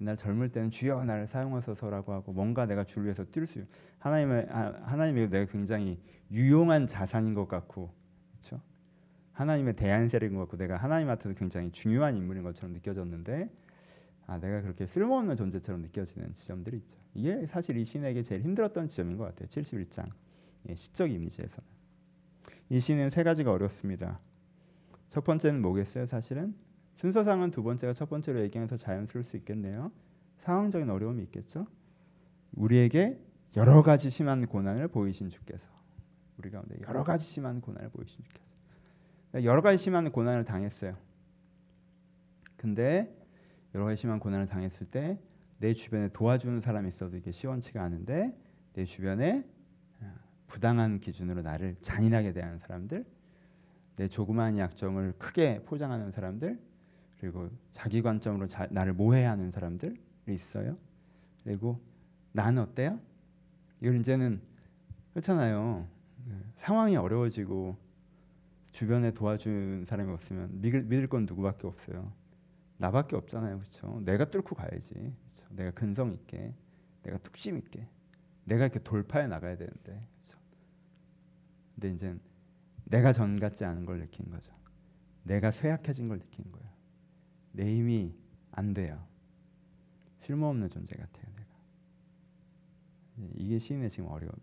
옛날 0.00 0.16
젊을 0.16 0.50
때는 0.50 0.70
주여 0.70 1.04
나를 1.04 1.26
사용하소서라고 1.26 2.12
하고 2.12 2.32
뭔가 2.32 2.66
내가 2.66 2.84
주를 2.84 3.04
위해서 3.04 3.24
뛸 3.24 3.46
수, 3.46 3.64
하나님의 3.98 4.46
하나님이 4.50 5.28
내가 5.28 5.50
굉장히 5.50 6.00
유용한 6.30 6.86
자산인 6.86 7.34
것 7.34 7.46
같고, 7.46 7.92
그렇죠? 8.32 8.60
하나님의 9.32 9.76
대안셀인 9.76 10.34
것 10.34 10.40
같고 10.40 10.56
내가 10.56 10.76
하나님한테도 10.76 11.34
굉장히 11.34 11.70
중요한 11.72 12.16
인물인 12.16 12.42
것처럼 12.42 12.72
느껴졌는데, 12.72 13.50
아 14.26 14.38
내가 14.38 14.62
그렇게 14.62 14.86
쓸모없는 14.86 15.36
존재처럼 15.36 15.82
느껴지는 15.82 16.32
지점들이 16.34 16.78
있죠. 16.78 16.98
이게 17.14 17.46
사실 17.46 17.76
이 17.76 17.84
신에게 17.84 18.22
제일 18.22 18.42
힘들었던 18.42 18.88
지점인 18.88 19.16
것 19.18 19.24
같아요. 19.24 19.48
71장. 19.48 20.08
예, 20.68 20.74
시적 20.74 21.10
이미지에서는 21.10 21.68
이 22.70 22.80
시는 22.80 23.10
세 23.10 23.22
가지가 23.22 23.52
어렵습니다. 23.52 24.20
첫 25.10 25.24
번째는 25.24 25.60
뭐겠어요? 25.60 26.06
사실은 26.06 26.54
순서상은 27.02 27.50
두 27.50 27.62
번째가 27.62 27.94
첫 27.94 28.08
번째로 28.08 28.40
얘기하면서 28.42 28.76
자연스러울 28.76 29.24
수 29.24 29.36
있겠네요. 29.36 29.92
상황적인 30.38 30.88
어려움이 30.88 31.22
있겠죠. 31.24 31.66
우리에게 32.52 33.18
여러 33.56 33.82
가지 33.82 34.08
심한 34.08 34.46
고난을 34.46 34.88
보이신 34.88 35.28
주께서 35.28 35.66
우리 36.38 36.50
가운데 36.50 36.76
여러 36.88 37.04
가지 37.04 37.26
심한 37.26 37.60
고난을 37.60 37.90
보이신 37.90 38.24
주께서 38.24 39.44
여러 39.44 39.60
가지 39.62 39.78
심한 39.82 40.10
고난을 40.10 40.44
당했어요. 40.44 40.96
근데 42.56 43.14
여러 43.74 43.84
가지 43.84 44.00
심한 44.00 44.18
고난을 44.18 44.46
당했을 44.46 44.86
때 44.86 45.18
내 45.58 45.74
주변에 45.74 46.08
도와주는 46.08 46.60
사람이 46.60 46.88
있어도 46.88 47.16
이게 47.16 47.30
시원치가 47.30 47.84
않은데 47.84 48.36
내 48.72 48.84
주변에 48.84 49.44
부당한 50.48 50.98
기준으로 50.98 51.42
나를 51.42 51.76
잔인하게 51.82 52.32
대하는 52.32 52.58
사람들, 52.58 53.04
내 53.94 54.08
조그마한 54.08 54.58
약점을 54.58 55.12
크게 55.18 55.62
포장하는 55.64 56.10
사람들, 56.10 56.58
그리고 57.22 57.48
자기 57.70 58.02
관점으로 58.02 58.48
자, 58.48 58.66
나를 58.72 58.94
모해하는 58.94 59.52
사람들이 59.52 59.96
있어요. 60.26 60.76
그리고 61.44 61.80
나는 62.32 62.60
어때요? 62.60 62.98
이걸 63.80 64.00
이제는 64.00 64.40
그렇잖아요. 65.12 65.86
상황이 66.56 66.96
어려워지고 66.96 67.76
주변에 68.72 69.12
도와준 69.12 69.84
사람이 69.86 70.10
없으면 70.10 70.60
믿을, 70.60 70.82
믿을 70.82 71.06
건 71.06 71.24
누구밖에 71.26 71.68
없어요. 71.68 72.12
나밖에 72.78 73.14
없잖아요, 73.14 73.60
그렇죠? 73.60 74.02
내가 74.04 74.28
뚫고 74.28 74.56
가야지. 74.56 74.92
그렇죠? 74.92 75.46
내가 75.50 75.70
근성 75.70 76.12
있게, 76.14 76.52
내가 77.04 77.18
뚝심 77.18 77.56
있게, 77.56 77.86
내가 78.46 78.64
이렇게 78.64 78.80
돌파해 78.80 79.28
나가야 79.28 79.56
되는데, 79.56 80.04
그렇죠? 80.18 80.38
근데 81.76 81.90
이제 81.94 82.18
내가 82.86 83.12
전 83.12 83.38
같지 83.38 83.64
않은 83.64 83.86
걸 83.86 84.00
느낀 84.00 84.28
거죠. 84.28 84.52
내가 85.22 85.52
쇠약해진 85.52 86.08
걸 86.08 86.18
느낀 86.18 86.50
거예요. 86.50 86.71
내 87.52 87.64
힘이 87.76 88.14
안 88.50 88.74
돼요. 88.74 89.02
쓸모없는 90.22 90.70
존재 90.70 90.94
같아요, 90.94 91.24
내가. 91.36 91.48
이게 93.36 93.58
시인의 93.58 93.90
지금 93.90 94.08
어려움이. 94.08 94.40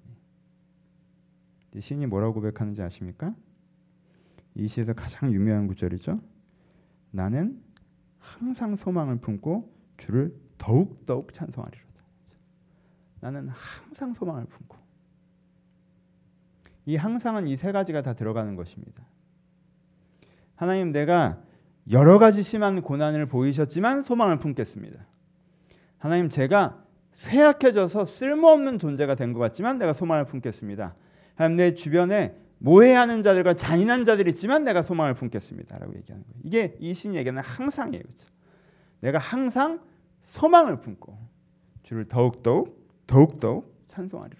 시인이 1.80 2.06
뭐라고 2.08 2.34
고백하는지 2.34 2.82
아십니까? 2.82 3.36
이 4.56 4.68
시에서 4.68 4.94
가장 4.94 5.32
유명한 5.32 5.68
구절이죠. 5.68 6.20
나는 7.12 7.62
항상 8.20 8.76
소망을 8.76 9.18
품고 9.20 9.72
주를 9.98 10.36
더욱 10.58 11.06
더욱 11.06 11.34
찬송하리로다. 11.34 12.04
나는 13.22 13.50
항상 13.50 14.14
소망을 14.14 14.46
품고 14.46 14.78
이 16.86 16.96
항상은 16.96 17.48
이 17.48 17.56
세 17.56 17.72
가지가 17.72 18.02
다 18.02 18.14
들어가는 18.14 18.56
것입니다. 18.56 19.04
하나님 20.56 20.92
내가 20.92 21.42
여러 21.92 22.20
가지 22.20 22.44
심한 22.44 22.82
고난을 22.82 23.26
보이셨지만 23.28 24.02
소망을 24.04 24.40
품겠습니다. 24.40 25.06
하나님 25.98 26.30
제가 26.30 26.84
쇠약해져서 27.14 28.06
쓸모없는 28.06 28.80
존재가 28.80 29.16
된 29.16 29.34
것 29.34 29.40
같지만 29.40 29.78
내가 29.78 29.94
소망을 29.94 30.26
품겠습니다. 30.26 30.96
하나님 31.36 31.58
내 31.58 31.74
주변에 31.74 32.36
모해하는 32.60 33.22
자들과 33.24 33.56
잔인한 33.56 34.06
자들이 34.06 34.32
있지만 34.32 34.64
내가 34.64 34.84
소망을 34.84 35.14
품겠습니다라고 35.14 35.96
얘기하는 35.96 36.26
거예요. 36.26 36.42
이게 36.44 36.76
이 36.80 36.94
신에게는 36.94 37.42
항상이에요. 37.42 38.04
그렇죠? 38.04 38.28
내가 39.00 39.18
항상 39.18 39.80
소망을 40.24 40.80
품고 40.80 41.18
주를 41.84 42.06
더욱더욱 42.08 42.88
더욱더욱 43.08 43.74
찬송하리로. 43.88 44.38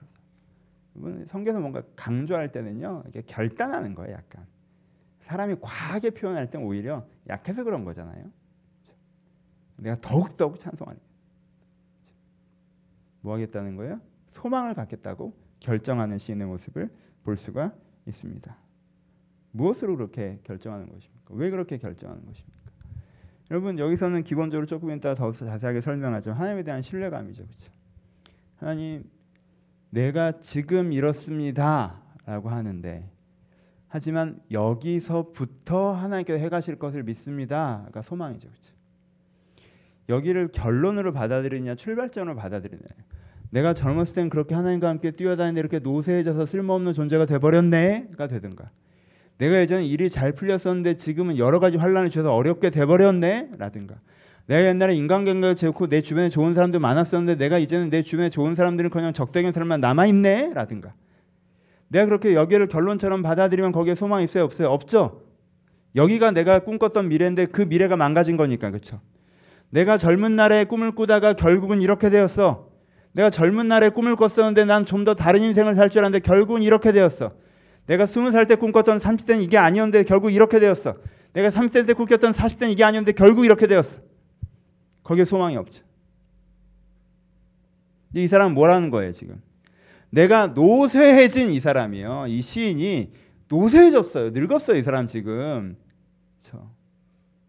성경에서 1.28 1.60
뭔가 1.62 1.82
강조할 1.96 2.52
때는요 2.52 3.04
이게 3.08 3.22
결단하는 3.26 3.96
거예요 3.96 4.14
약간 4.16 4.46
사람이 5.30 5.58
과하게 5.62 6.10
표현할 6.10 6.50
땐 6.50 6.64
오히려 6.64 7.06
약해서 7.28 7.64
그런 7.64 7.84
거잖아요. 7.86 8.16
그렇죠? 8.24 9.00
내가 9.76 10.02
더욱더욱 10.02 10.58
찬송하는 10.58 11.00
뭐 13.22 13.36
하겠다는 13.36 13.76
거예요? 13.76 14.02
소망을 14.32 14.74
갖겠다고 14.74 15.38
결정하는 15.60 16.18
시인의 16.18 16.48
모습을 16.48 16.90
볼 17.24 17.38
수가 17.38 17.76
있습니다. 18.08 18.58
무엇으로 19.52 19.98
그렇게 19.98 20.40
결정하는 20.44 20.90
것입니까? 20.90 21.36
왜 21.36 21.52
그렇게 21.52 21.78
결정하는 21.78 22.26
것입니까? 22.26 22.60
여러분 23.52 23.78
여기서는 23.78 24.24
기본적으로 24.24 24.66
조금 24.66 24.90
이따 24.90 25.14
더 25.14 25.32
자세하게 25.32 25.82
설명하지만 25.82 26.40
하나님에 26.40 26.64
대한 26.64 26.82
신뢰감이죠. 26.82 27.46
그렇죠? 27.46 27.72
하나님 28.56 29.08
내가 29.92 30.40
지금 30.40 30.92
이렇습니다라고 30.92 32.50
하는데 32.50 33.19
하지만 33.90 34.40
여기서부터 34.52 35.92
하나님께서 35.92 36.40
해가실 36.40 36.78
것을 36.78 37.04
믿습니다가 37.04 37.78
그러니까 37.78 38.02
소망이죠, 38.04 38.48
그렇죠? 38.48 38.74
여기를 40.08 40.50
결론으로 40.50 41.12
받아들이냐 41.12 41.76
출발점으로 41.76 42.36
받아들이냐. 42.36 42.82
내가 43.52 43.74
젊었을 43.74 44.14
땐 44.14 44.30
그렇게 44.30 44.54
하나님과 44.54 44.88
함께 44.88 45.12
뛰어다니는데 45.12 45.60
이렇게 45.60 45.80
노쇠해져서 45.80 46.46
쓸모없는 46.46 46.94
존재가 46.94 47.26
돼버렸네가 47.26 48.28
되든가. 48.28 48.70
내가 49.40 49.60
예전에 49.60 49.86
일이 49.86 50.10
잘 50.10 50.34
풀렸었는데 50.34 50.96
지금은 50.98 51.38
여러 51.38 51.60
가지 51.60 51.78
환란을 51.78 52.12
주셔서 52.12 52.34
어렵게 52.34 52.70
돼버렸네라든가. 52.70 53.96
내가 54.46 54.68
옛날에 54.68 54.96
인간관계가 54.96 55.56
좋고 55.56 55.88
내 55.88 56.02
주변에 56.02 56.30
좋은 56.30 56.54
사람들 56.54 56.80
많았었는데 56.80 57.36
내가 57.36 57.58
이제는 57.58 57.90
내 57.90 58.04
주변에 58.04 58.30
좋은 58.30 58.54
사람들은 58.56 58.92
그냥 58.92 59.14
적대적인 59.14 59.52
사람만 59.52 59.82
남아 59.82 60.06
있네 60.08 60.54
라든가. 60.54 60.94
내가 61.90 62.06
그렇게 62.06 62.34
여기를 62.36 62.68
결론처럼 62.68 63.22
받아들이면 63.22 63.72
거기에 63.72 63.96
소망이 63.96 64.24
있어요 64.24 64.44
없어요 64.46 64.70
없죠. 64.70 65.24
여기가 65.96 66.32
내가 66.32 66.60
꿈꿨던 66.60 67.10
미래인데 67.10 67.48
그 67.48 67.64
미래가 67.64 67.98
망가진 67.98 68.38
거니까 68.38 68.70
그렇죠. 68.70 69.02
내가 69.72 69.98
젊은 69.98 70.36
날에 70.36 70.64
꿈을 70.66 70.94
꾸다가 70.94 71.34
결국은 71.34 71.82
이렇게 71.82 72.10
되었어. 72.10 72.70
내가 73.12 73.30
젊은 73.32 73.68
날에 73.68 73.90
꿈을 73.90 74.16
꿨었는데 74.16 74.66
난 74.66 74.86
좀 74.86 75.04
더 75.04 75.16
다른 75.16 75.42
인생을 75.42 75.74
살 75.76 75.90
줄 75.90 76.00
알았는데 76.00 76.24
결국은 76.26 76.62
이렇게 76.62 76.92
되었어. 76.92 77.32
내가 77.88 78.06
스무 78.06 78.32
살 78.32 78.46
때 78.46 78.56
꿈꿨던 78.56 79.00
30대는 79.00 79.42
이게 79.42 79.58
아니었는데 79.58 80.04
결국 80.04 80.32
이렇게 80.32 80.60
되었어. 80.60 80.96
내가 81.34 81.50
30대 81.50 81.88
때 81.88 81.94
꿈꿨던 81.94 82.34
40대는 82.34 82.70
이게 82.72 82.84
아니었는데 82.84 83.14
결국 83.14 83.46
이렇게 83.46 83.66
되었어. 83.66 84.00
거기에 85.04 85.26
소망이 85.26 85.58
없죠. 85.58 85.84
이 88.14 88.28
사람은 88.28 88.54
뭐라는 88.54 88.92
거예요, 88.92 89.12
지금? 89.12 89.42
내가 90.10 90.48
노쇠해진 90.48 91.52
이 91.52 91.60
사람이요. 91.60 92.26
이 92.28 92.42
시인이 92.42 93.12
노쇠해졌어요. 93.48 94.32
늙었어요, 94.32 94.78
이 94.78 94.84
사람 94.84 95.08
지금. 95.08 95.78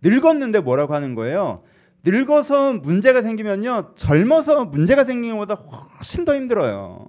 늙었는데 0.02 0.61
뭐라고 0.61 0.95
하는 0.95 1.14
거예요? 1.14 1.62
늙어서 2.05 2.73
문제가 2.75 3.23
생기면요. 3.23 3.95
젊어서 3.97 4.64
문제가 4.64 5.05
생기는 5.05 5.37
것보다 5.38 5.61
훨씬 5.61 6.25
더 6.25 6.35
힘들어요. 6.35 7.07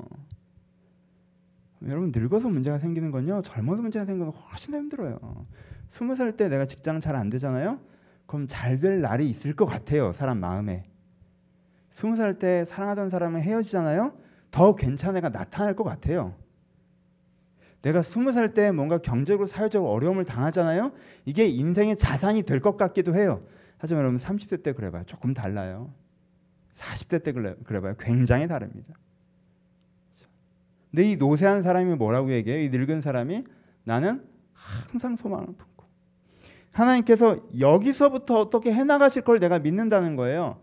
여러분 1.87 2.11
늙어서 2.13 2.49
문제가 2.49 2.77
생기는 2.77 3.09
건요. 3.11 3.41
젊어서 3.43 3.81
문제가 3.81 4.05
생기는 4.05 4.31
건 4.31 4.41
훨씬 4.41 4.71
더 4.71 4.77
힘들어요. 4.77 5.17
스무 5.89 6.15
살 6.15 6.33
때 6.37 6.47
내가 6.49 6.65
직장 6.65 6.99
잘 6.99 7.15
안 7.15 7.29
되잖아요. 7.29 7.79
그럼 8.27 8.47
잘 8.47 8.77
될 8.79 9.01
날이 9.01 9.29
있을 9.29 9.55
것 9.55 9.65
같아요. 9.65 10.13
사람 10.13 10.39
마음에. 10.39 10.83
스무 11.93 12.15
살 12.17 12.37
때 12.37 12.65
사랑하던 12.65 13.09
사람은 13.09 13.41
헤어지잖아요. 13.41 14.13
더 14.51 14.75
괜찮은 14.75 15.17
애가 15.17 15.29
나타날 15.29 15.75
것 15.75 15.83
같아요. 15.83 16.35
내가 17.81 18.03
스무 18.03 18.31
살 18.31 18.53
때 18.53 18.71
뭔가 18.71 18.99
경제적으로 18.99 19.47
사회적으로 19.47 19.91
어려움을 19.91 20.23
당하잖아요. 20.25 20.91
이게 21.25 21.47
인생의 21.47 21.97
자산이 21.97 22.43
될 22.43 22.59
것 22.61 22.77
같기도 22.77 23.15
해요. 23.15 23.43
하지만 23.79 24.01
여러분 24.01 24.19
30대 24.19 24.61
때 24.61 24.73
그래봐요. 24.73 25.03
조금 25.05 25.33
달라요. 25.33 25.91
40대 26.75 27.23
때 27.23 27.31
그래, 27.31 27.55
그래봐요. 27.65 27.95
굉장히 27.99 28.47
다릅니다. 28.47 28.93
근데 30.91 31.09
이 31.09 31.15
노쇠한 31.15 31.63
사람이 31.63 31.95
뭐라고 31.95 32.31
얘기해요? 32.33 32.61
이 32.61 32.69
늙은 32.69 33.01
사람이 33.01 33.45
나는 33.85 34.23
항상 34.53 35.15
소망을 35.15 35.47
품고 35.47 35.85
하나님께서 36.71 37.39
여기서부터 37.59 38.39
어떻게 38.39 38.71
해나가실 38.73 39.23
걸 39.23 39.39
내가 39.39 39.57
믿는다는 39.59 40.15
거예요. 40.15 40.60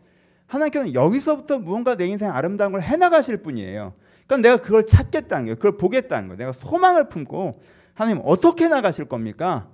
하나님께서는 0.49 0.95
여기서부터 0.95 1.59
무언가 1.59 1.95
내 1.97 2.07
인생 2.07 2.31
아름다운 2.33 2.73
걸 2.73 2.81
해나가실 2.83 3.39
분이에요. 3.39 3.95
그러니까 4.27 4.49
내가 4.49 4.63
그걸 4.63 4.87
찾겠다는 4.87 5.45
거예요. 5.47 5.57
그걸 5.57 5.77
보겠다는 5.79 6.29
거예요. 6.29 6.39
내가 6.39 6.53
소망을 6.53 7.09
품고 7.09 7.63
하나님 7.95 8.21
어떻게 8.25 8.69
나가실 8.69 9.07
겁니까? 9.07 9.69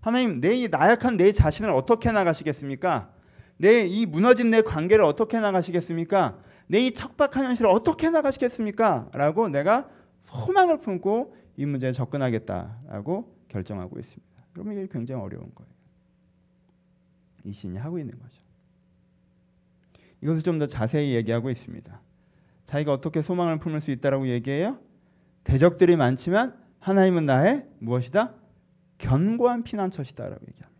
하나님 0.00 0.40
내 0.40 0.66
나약한 0.68 1.16
내 1.16 1.32
자신을 1.32 1.70
어떻게 1.70 2.10
나가시겠습니까? 2.12 3.10
내 3.56 3.86
이 3.86 4.04
무너진 4.06 4.50
내 4.50 4.62
관계를 4.62 5.04
어떻게 5.04 5.38
나가시겠습니까? 5.38 6.38
내 6.66 6.86
이 6.86 6.92
척박한 6.92 7.44
현실을 7.44 7.70
어떻게 7.70 8.10
나가시겠습니까? 8.10 9.10
라고 9.12 9.48
내가 9.48 9.88
소망을 10.22 10.78
품고 10.80 11.36
이 11.56 11.66
문제에 11.66 11.92
접근하겠다라고 11.92 13.36
결정하고 13.48 13.98
있습니다. 13.98 14.42
그러면 14.52 14.74
이게 14.74 14.88
굉장히 14.90 15.20
어려운 15.22 15.50
거예요. 15.54 15.70
이 17.44 17.52
신이 17.52 17.76
하고 17.78 17.98
있는 17.98 18.18
거죠. 18.18 18.43
이것을 20.24 20.42
좀 20.42 20.58
더 20.58 20.66
자세히 20.66 21.14
얘기하고 21.14 21.50
있습니다. 21.50 22.00
자기가 22.66 22.92
어떻게 22.92 23.20
소망을 23.20 23.58
품을 23.58 23.82
수 23.82 23.90
있다라고 23.90 24.28
얘기해요? 24.28 24.78
대적들이 25.44 25.96
많지만 25.96 26.54
하나님은 26.80 27.26
나의 27.26 27.66
무엇이다? 27.78 28.34
견고한 28.98 29.64
피난처시다라고 29.64 30.40
얘기합니다. 30.48 30.74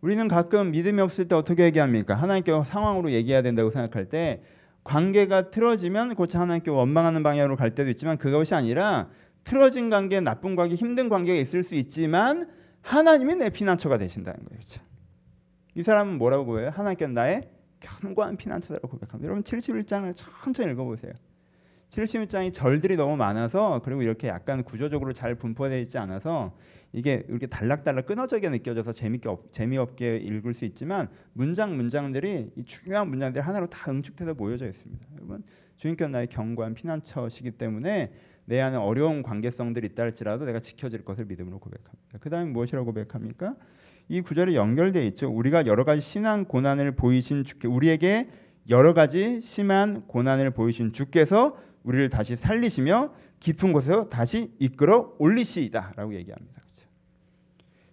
우리는 0.00 0.28
가끔 0.28 0.70
믿음이 0.70 1.00
없을 1.02 1.26
때 1.26 1.34
어떻게 1.34 1.64
얘기합니까? 1.64 2.14
하나님께 2.14 2.52
상황으로 2.64 3.10
얘기해야 3.10 3.42
된다고 3.42 3.70
생각할 3.70 4.08
때 4.08 4.42
관계가 4.84 5.50
틀어지면 5.50 6.14
고차 6.14 6.40
하나님께 6.40 6.70
원망하는 6.70 7.22
방향으로 7.22 7.56
갈 7.56 7.74
때도 7.74 7.90
있지만 7.90 8.18
그것이 8.18 8.54
아니라 8.54 9.10
틀어진 9.44 9.90
관계, 9.90 10.20
나쁜 10.20 10.54
관계, 10.54 10.76
힘든 10.76 11.08
관계가 11.08 11.38
있을 11.38 11.64
수 11.64 11.74
있지만 11.74 12.48
하나님이 12.82 13.36
내 13.36 13.50
피난처가 13.50 13.98
되신다는 13.98 14.38
거예요. 14.44 14.58
그렇죠? 14.58 14.80
이 15.74 15.82
사람은 15.82 16.18
뭐라고 16.18 16.44
보여요? 16.46 16.70
하나님께 16.72 17.08
나의 17.08 17.50
견고한 17.80 18.36
피난처다라고 18.36 18.88
고백합니다. 18.88 19.24
여러분 19.26 19.42
71장을 19.42 20.12
천천히 20.14 20.72
읽어보세요. 20.72 21.12
71장이 21.90 22.54
절들이 22.54 22.96
너무 22.96 23.16
많아서 23.16 23.80
그리고 23.84 24.02
이렇게 24.02 24.28
약간 24.28 24.62
구조적으로 24.62 25.12
잘 25.12 25.34
분포되어 25.34 25.78
있지 25.80 25.98
않아서 25.98 26.56
이게 26.92 27.24
이렇게 27.28 27.46
달락달락 27.46 28.06
끊어져게 28.06 28.48
느껴져서 28.48 28.92
재밌게 28.92 29.28
없, 29.28 29.52
재미없게 29.52 30.18
읽을 30.18 30.54
수 30.54 30.64
있지만 30.64 31.08
문장 31.32 31.76
문장들이 31.76 32.52
이 32.56 32.64
중요한 32.64 33.08
문장들 33.08 33.42
하나로 33.42 33.68
다 33.68 33.90
응축돼서 33.90 34.34
모여져 34.34 34.68
있습니다. 34.68 35.06
여러분 35.16 35.42
주님께 35.76 36.08
나의 36.08 36.26
견고한 36.28 36.74
피난처시기 36.74 37.52
때문에 37.52 38.12
내 38.44 38.60
안에 38.60 38.76
어려운 38.76 39.22
관계성들이 39.22 39.88
있다 39.88 40.02
할지라도 40.02 40.44
내가 40.44 40.60
지켜질 40.60 41.04
것을 41.04 41.24
믿음으로 41.26 41.58
고백합니다. 41.58 42.18
그 42.20 42.30
다음에 42.30 42.50
무엇이라고 42.50 42.84
고백합니까? 42.86 43.54
이 44.08 44.20
구절이 44.22 44.56
연결되어 44.56 45.02
있죠. 45.04 45.30
우리가 45.30 45.66
여러 45.66 45.84
가지 45.84 46.00
심한 46.00 46.44
고난을 46.44 46.96
보이신 46.96 47.44
주께 47.44 47.68
우리에게 47.68 48.28
여러 48.68 48.92
가지 48.92 49.40
심한 49.40 50.06
고난을 50.06 50.50
보이신 50.50 50.92
주께서 50.92 51.56
우리를 51.84 52.10
다시 52.10 52.36
살리시며 52.36 53.12
깊은 53.38 53.72
곳에서 53.72 54.08
다시 54.08 54.52
이끌어 54.58 55.14
올리시이다라고 55.18 56.14
얘기합니다. 56.14 56.60
그렇죠? 56.60 56.88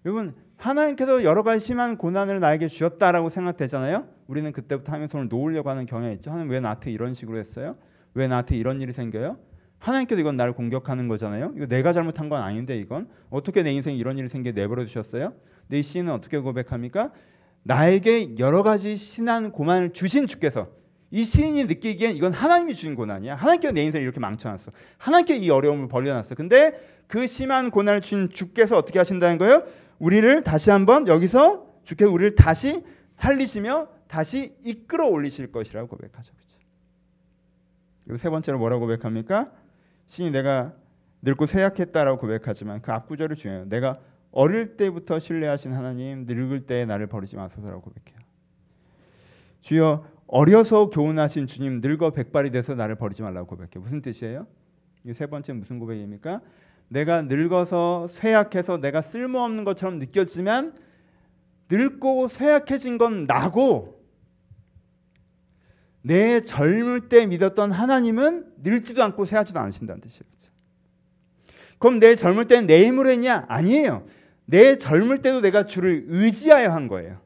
여러분 0.06 0.36
하나님께서 0.58 1.24
여러 1.24 1.44
가지 1.44 1.64
심한 1.64 1.98
고난을 1.98 2.40
나에게 2.40 2.68
주셨다라고 2.68 3.30
생각되잖아요. 3.30 4.08
우리는 4.28 4.52
그때부터 4.52 4.92
하나님 4.92 5.10
손을 5.10 5.30
놓으려고 5.30 5.70
하는 5.70 5.86
경향이 5.86 6.16
있죠. 6.16 6.32
하나님 6.32 6.52
왜 6.52 6.60
나한테 6.60 6.92
이런 6.92 7.14
식으로 7.14 7.38
했어요? 7.38 7.78
왜 8.14 8.28
나한테 8.28 8.58
이런 8.58 8.82
일이 8.82 8.92
생겨요? 8.92 9.38
하나님께서 9.80 10.20
이건 10.20 10.38
나를 10.38 10.54
공격하는 10.54 11.08
거잖아요. 11.08 11.54
이거 11.56 11.66
내가 11.68 11.94
잘못한 11.94 12.30
건 12.30 12.42
아닌데 12.42 12.78
이건 12.78 13.08
어떻게 13.30 13.63
내 13.63 13.72
인생에 13.74 13.96
이런 13.96 14.18
일이 14.18 14.30
생겨 14.30 14.52
내버려 14.52 14.84
두셨어요? 14.86 15.34
내 15.68 15.82
시인은 15.82 16.12
어떻게 16.12 16.40
고백합니까? 16.40 17.12
나에게 17.63 18.38
여러 18.40 18.63
가지 18.63 18.96
신한 18.98 19.52
고난을 19.52 19.94
주신 19.94 20.26
주께서 20.26 20.70
이 21.12 21.24
시인이 21.24 21.66
느끼기엔 21.66 22.16
이건 22.16 22.34
하나님이 22.34 22.76
주신 22.76 22.96
고난이야. 22.96 23.36
하나님께서 23.36 23.74
내 23.74 23.84
인생을 23.84 24.04
이렇게 24.04 24.20
망쳐놨어. 24.20 24.72
하나님께 24.98 25.38
이 25.38 25.50
어려움을 25.50 25.88
벌려놨어. 25.88 26.36
근데 26.36 26.74
그 27.08 27.28
심한 27.28 27.72
고난을 27.72 28.02
주신 28.02 28.30
주께서 28.30 28.78
어떻게 28.78 29.00
하신다는 29.00 29.38
거예요? 29.38 29.63
우리를 30.00 30.44
다시 30.44 30.70
한번 30.70 31.08
여기서 31.08 31.66
주께서 31.84 32.12
우리를 32.12 32.36
다시 32.36 32.84
살리시며 33.16 33.88
다시 34.08 34.54
이끌어 34.63 35.08
올리실 35.08 35.52
것이라고 35.52 35.88
고백하죠. 35.88 36.34
그렇죠? 36.34 36.58
그리고 38.04 38.18
세 38.18 38.30
번째로 38.30 38.60
뭐라고 38.60 38.82
고백합니까? 38.82 39.52
신이 40.08 40.32
내가 40.32 40.74
늙고 41.22 41.46
쇠약했다라고 41.46 42.20
고백하지만 42.20 42.82
그 42.82 42.91
앞구절이 42.91 43.36
중요해요. 43.36 43.65
내가 43.70 44.00
어릴 44.32 44.78
때부터 44.78 45.20
신뢰하신 45.20 45.74
하나님 45.74 46.26
늙을 46.26 46.65
때 46.65 46.86
나를 46.86 47.08
버리지 47.08 47.36
마소서라고 47.36 47.82
고백해요. 47.82 48.20
주여 49.62 50.06
어려서 50.28 50.89
교훈하신 50.89 51.48
주님 51.48 51.82
늙어 51.82 52.12
백발이 52.12 52.52
돼서 52.52 52.76
나를 52.76 52.96
버리지 52.96 53.22
말라고 53.22 53.48
고백해요. 53.48 53.82
무슨 53.82 54.02
뜻이에요? 54.02 54.46
이 55.06 55.13
세 55.13 55.26
번째 55.28 55.54
무슨 55.54 55.80
고백입니까? 55.80 56.41
내가 56.89 57.22
늙어서 57.24 58.08
쇠약해서 58.10 58.78
내가 58.78 59.02
쓸모없는 59.02 59.63
것처럼 59.63 60.00
느껴지면 60.00 60.76
늙고 61.70 62.28
쇠약해진 62.28 62.98
건 62.98 63.26
나고 63.26 63.97
내 66.08 66.39
젊을 66.39 67.10
때 67.10 67.26
믿었던 67.26 67.70
하나님은 67.70 68.46
늙지도 68.63 69.04
않고 69.04 69.26
쇠하지도 69.26 69.60
않으신다는 69.60 70.00
뜻이에요. 70.00 70.24
그럼 71.80 72.00
내 72.00 72.15
젊을 72.15 72.46
때는 72.46 72.65
내 72.65 72.88
힘으로 72.88 73.10
했냐? 73.10 73.46
아니에요. 73.50 74.08
내 74.46 74.78
젊을 74.78 75.22
때도 75.22 75.41
내가 75.41 75.65
주를 75.65 76.06
의지하여 76.08 76.72
한 76.72 76.88
거예요. 76.88 77.20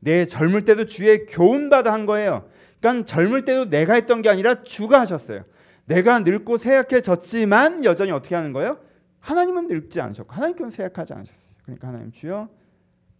내 0.00 0.26
젊을 0.26 0.64
때도 0.64 0.86
주의 0.86 1.26
교훈받아 1.26 1.92
한 1.92 2.06
거예요. 2.06 2.50
그러니까 2.80 3.06
젊을 3.06 3.44
때도 3.44 3.70
내가 3.70 3.94
했던 3.94 4.20
게 4.20 4.28
아니라 4.28 4.64
주가 4.64 5.00
하셨어요. 5.00 5.44
내가 5.86 6.18
늙고 6.18 6.58
쇠약해졌지만 6.58 7.84
여전히 7.84 8.10
어떻게 8.10 8.34
하는 8.34 8.52
거예요? 8.52 8.80
하나님은 9.20 9.68
늙지 9.68 10.00
않으셨고 10.00 10.32
하나님께는 10.34 10.72
쇠약하지 10.72 11.12
않으셨어요. 11.14 11.38
그러니까 11.62 11.88
하나님 11.88 12.10
주여 12.10 12.48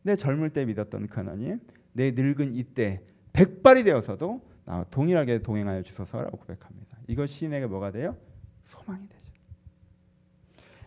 내 0.02 0.16
젊을 0.16 0.50
때 0.50 0.64
믿었던 0.64 1.06
그 1.06 1.14
하나님 1.14 1.60
내 1.92 2.10
늙은 2.10 2.56
이때 2.56 3.00
백발이 3.32 3.84
되어서도 3.84 4.53
동일하게 4.90 5.42
동행하여 5.42 5.82
주소서라고 5.82 6.38
고백합니다. 6.38 6.98
이것 7.08 7.26
시인에게 7.26 7.66
뭐가 7.66 7.90
돼요? 7.90 8.16
소망이 8.64 9.06
되죠. 9.08 9.32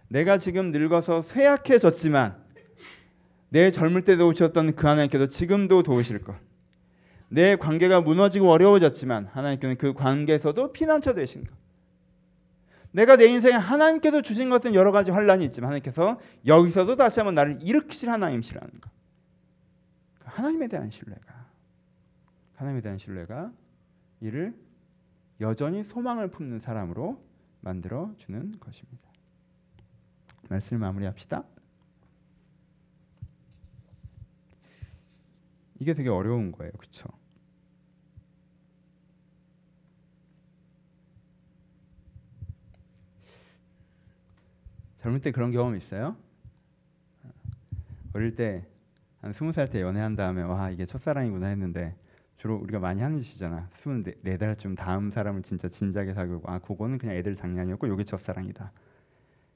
내가 0.10 0.38
지금 0.38 0.72
늙어서 0.72 1.22
쇠약해졌지만 1.22 2.36
내 3.50 3.72
젊을 3.72 4.04
때 4.04 4.18
도우셨던 4.18 4.76
그 4.76 4.88
하나님께서 4.88 5.28
지금도 5.28 5.84
도우실 5.84 6.24
것. 6.24 6.36
내 7.30 7.56
관계가 7.56 8.02
무너지고 8.02 8.50
어려워졌지만 8.52 9.28
하나님께는 9.28 9.78
그 9.78 9.94
관계에서도 9.94 10.72
피난처 10.72 11.14
되신 11.14 11.44
것. 11.44 11.54
내가 12.92 13.16
내 13.16 13.26
인생에 13.28 13.54
하나님께서 13.54 14.22
주신 14.22 14.50
것은 14.50 14.74
여러 14.74 14.92
가지 14.92 15.12
환란이 15.12 15.46
있지만 15.46 15.68
하나님께서 15.68 16.20
여기서도 16.46 16.96
다시 16.96 17.20
한번 17.20 17.36
나를 17.36 17.60
일으키실 17.62 18.10
하나님이시라는 18.10 18.82
것. 18.82 18.90
그 20.20 20.26
하나님에 20.28 20.68
대한 20.68 20.90
신뢰가 20.90 21.46
하나님에 22.56 22.82
대한 22.82 22.98
신뢰가 22.98 23.52
이를 24.22 24.58
여전히 25.40 25.84
소망을 25.84 26.30
품는 26.30 26.60
사람으로 26.60 27.24
만들어 27.62 28.14
주는 28.18 28.60
것입니다. 28.60 29.10
말씀을 30.50 30.80
마무리합시다. 30.80 31.44
이게 35.80 35.94
되게 35.94 36.10
어려운 36.10 36.52
거예요. 36.52 36.72
그렇죠? 36.74 37.08
젊을 44.98 45.22
때 45.22 45.32
그런 45.32 45.52
경험 45.52 45.76
있어요? 45.76 46.18
어릴 48.14 48.36
때 48.36 48.78
한 49.22 49.34
스무 49.34 49.52
살 49.52 49.70
때 49.70 49.82
연애한 49.82 50.16
다음에 50.16 50.42
와 50.42 50.70
이게 50.70 50.86
첫사랑이구나 50.86 51.48
했는데 51.48 51.96
주로 52.38 52.56
우리가 52.56 52.80
많이 52.80 53.02
하는 53.02 53.20
짓이잖아. 53.20 53.68
스물 53.74 54.04
네 54.22 54.38
달쯤 54.38 54.76
다음 54.76 55.10
사람을 55.10 55.42
진짜 55.42 55.68
진작에 55.68 56.14
사귀고 56.14 56.44
아 56.46 56.60
그거는 56.60 57.00
그냥 57.00 57.16
애들 57.16 57.36
장난이었고 57.36 57.88
요게 57.88 58.06
첫사랑이다. 58.06 58.72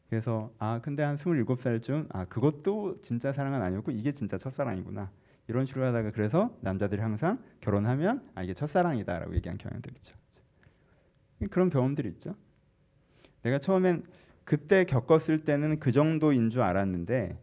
그래서 0.10 0.52
아 0.58 0.82
근데 0.82 1.04
한 1.04 1.15
스물일곱 1.15 1.62
살쯤 1.62 2.08
아 2.10 2.26
그것도 2.26 3.02
진짜 3.02 3.32
사랑은 3.32 3.62
아니었고 3.62 3.91
이게 3.91 4.12
진짜 4.12 4.38
첫사랑이구나. 4.38 5.12
이런 5.48 5.65
식으로 5.65 5.86
하다가 5.86 6.12
그래서 6.12 6.56
남자들이 6.62 7.02
항상 7.02 7.39
결혼하면 7.62 8.28
아 8.36 8.44
이게 8.44 8.54
첫사랑이다라고 8.54 9.36
얘기한 9.36 9.58
경향들 9.58 9.91
있죠. 9.98 10.15
그런 11.50 11.70
경험들이 11.70 12.10
있죠. 12.10 12.36
내가 13.44 13.60
처음엔 13.60 14.04
그때 14.44 14.86
겪었을 14.86 15.44
때는 15.44 15.80
그 15.80 15.91
정도인 15.91 16.50
줄 16.50 16.62
알았는데 16.62 17.38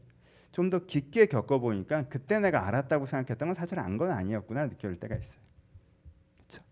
좀 0.52 0.70
더 0.70 0.86
깊게 0.86 1.26
겪어보니까 1.26 2.08
그때 2.08 2.38
내가 2.40 2.66
알았다고 2.66 3.06
생각했던 3.06 3.48
건 3.48 3.54
사실 3.54 3.78
안 3.78 3.96
건 3.98 4.10
아니었구나 4.10 4.66
느껴질 4.66 4.98
때가 5.00 5.16
있어요. 5.16 5.40
그렇죠? 6.36 6.62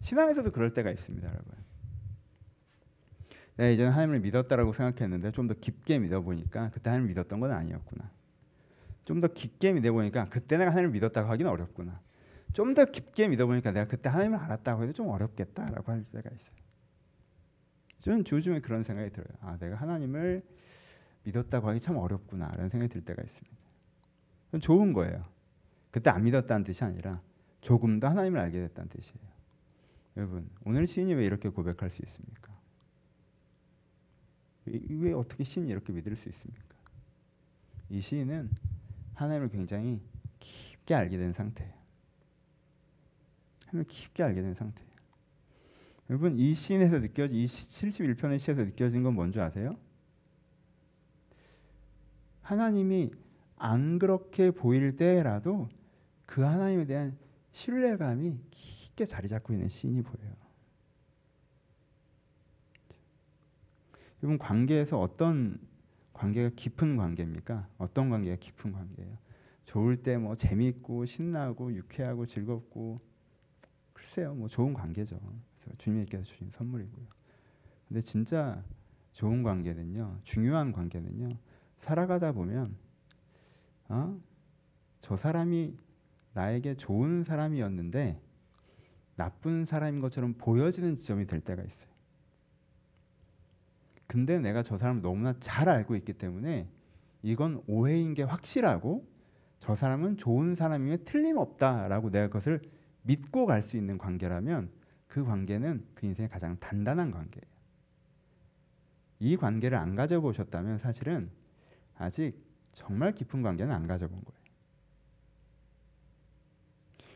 신앙에서도 0.00 0.50
그럴 0.52 0.72
때가 0.74 0.90
있습니다, 0.90 1.26
여러분. 1.28 1.54
내가 3.56 3.70
이제는 3.70 3.92
하나님을 3.92 4.20
믿었다라고 4.20 4.72
생각했는데 4.72 5.30
좀 5.32 5.46
더 5.48 5.54
깊게 5.54 5.98
믿어보니까 6.00 6.70
그때 6.70 6.90
하나님을 6.90 7.08
믿었던 7.10 7.40
건 7.40 7.52
아니었구나. 7.52 8.10
좀 9.04 9.20
더 9.20 9.28
깊게 9.28 9.72
믿어보니까 9.74 10.28
그때 10.30 10.56
내가 10.56 10.70
하나님을 10.70 10.92
믿었다고 10.92 11.28
하기는 11.30 11.50
어렵구나. 11.50 12.00
좀 12.52 12.74
더 12.74 12.84
깊게 12.86 13.28
믿어보니까 13.28 13.72
내가 13.72 13.86
그때 13.86 14.08
하나님을 14.08 14.38
알았다고 14.38 14.82
해도 14.84 14.92
좀 14.92 15.08
어렵겠다라고 15.08 15.92
할 15.92 16.04
때가 16.04 16.30
있어요. 16.30 16.54
저는 18.00 18.24
요즘에 18.30 18.60
그런 18.60 18.82
생각이 18.84 19.10
들어요. 19.10 19.28
아, 19.40 19.56
내가 19.58 19.76
하나님을 19.76 20.42
믿었다고 21.24 21.68
하기 21.68 21.80
참 21.80 21.96
어렵구나라는 21.96 22.68
생각이 22.68 22.92
들 22.92 23.04
때가 23.04 23.22
있습니다. 23.22 23.56
좋은 24.60 24.92
거예요. 24.92 25.24
그때 25.90 26.10
안 26.10 26.24
믿었다는 26.24 26.64
뜻이 26.64 26.84
아니라 26.84 27.20
조금 27.60 27.98
더 27.98 28.08
하나님을 28.08 28.38
알게 28.40 28.60
됐다는 28.60 28.88
뜻이에요. 28.90 29.34
여러분, 30.16 30.48
오늘 30.64 30.86
시인이 30.86 31.12
왜 31.14 31.24
이렇게 31.24 31.48
고백할 31.48 31.90
수 31.90 32.02
있습니까? 32.02 32.54
왜, 34.66 34.80
왜 34.88 35.12
어떻게 35.12 35.44
시인이 35.44 35.70
이렇게 35.70 35.92
믿을 35.92 36.14
수 36.14 36.28
있습니까? 36.28 36.74
이 37.90 38.00
시인은 38.00 38.50
하나님을 39.14 39.48
굉장히 39.48 40.00
깊게 40.38 40.94
알게 40.94 41.16
된 41.16 41.32
상태예요. 41.32 41.72
하나님을 43.66 43.86
깊게 43.88 44.22
알게 44.22 44.42
된 44.42 44.54
상태예요. 44.54 44.94
여러분 46.10 46.38
이 46.38 46.54
시인에서 46.54 46.98
느껴지 46.98 47.34
이 47.34 47.46
71편의 47.46 48.38
시에서 48.38 48.62
느껴진 48.64 49.02
건 49.02 49.14
뭔지 49.14 49.40
아세요? 49.40 49.76
하나님이 52.44 53.10
안 53.56 53.98
그렇게 53.98 54.50
보일 54.52 54.96
때라도 54.96 55.68
그 56.26 56.42
하나님에 56.42 56.86
대한 56.86 57.16
신뢰감이 57.52 58.38
깊게 58.50 59.06
자리 59.06 59.28
잡고 59.28 59.52
있는 59.52 59.68
시인이 59.68 60.02
보여요. 60.02 60.32
여러분 64.22 64.38
관계에서 64.38 65.00
어떤 65.00 65.58
관계가 66.12 66.50
깊은 66.56 66.96
관계입니까? 66.96 67.68
어떤 67.78 68.10
관계가 68.10 68.36
깊은 68.36 68.72
관계예요? 68.72 69.18
좋을 69.66 70.02
때 70.02 70.16
뭐 70.18 70.36
재미있고 70.36 71.04
신나고 71.06 71.72
유쾌하고 71.74 72.26
즐겁고 72.26 73.00
글쎄요 73.92 74.34
뭐 74.34 74.48
좋은 74.48 74.72
관계죠. 74.74 75.18
주님께서 75.78 76.24
주신 76.24 76.50
선물이고요. 76.50 77.06
근데 77.88 78.00
진짜 78.00 78.62
좋은 79.12 79.42
관계는요, 79.42 80.18
중요한 80.24 80.72
관계는요, 80.72 81.36
살아가다 81.84 82.32
보면, 82.32 82.74
어? 83.88 84.18
저 85.00 85.16
사람이 85.16 85.76
나에게 86.32 86.76
좋은 86.76 87.22
사람이었는데 87.24 88.20
나쁜 89.16 89.64
사람인 89.64 90.00
것처럼 90.00 90.34
보여지는 90.34 90.96
지점이 90.96 91.26
될 91.26 91.40
때가 91.40 91.62
있어요. 91.62 91.94
근데 94.06 94.38
내가 94.38 94.62
저 94.62 94.76
사람을 94.78 95.02
너무나 95.02 95.34
잘 95.40 95.68
알고 95.68 95.94
있기 95.96 96.14
때문에 96.14 96.68
이건 97.22 97.62
오해인 97.66 98.14
게 98.14 98.22
확실하고 98.22 99.06
저 99.60 99.74
사람은 99.76 100.16
좋은 100.16 100.54
사람임에 100.54 100.98
틀림없다라고 100.98 102.10
내가 102.10 102.26
그것을 102.26 102.60
믿고 103.02 103.46
갈 103.46 103.62
수 103.62 103.76
있는 103.76 103.98
관계라면 103.98 104.70
그 105.06 105.24
관계는 105.24 105.86
그 105.94 106.06
인생의 106.06 106.28
가장 106.28 106.58
단단한 106.58 107.10
관계예요. 107.10 107.54
이 109.20 109.36
관계를 109.36 109.78
안 109.78 109.94
가져보셨다면 109.94 110.78
사실은 110.78 111.30
아직 111.96 112.42
정말 112.72 113.12
깊은 113.12 113.42
관계는 113.42 113.72
안 113.74 113.86
가져본 113.86 114.22
거예요. 114.22 114.44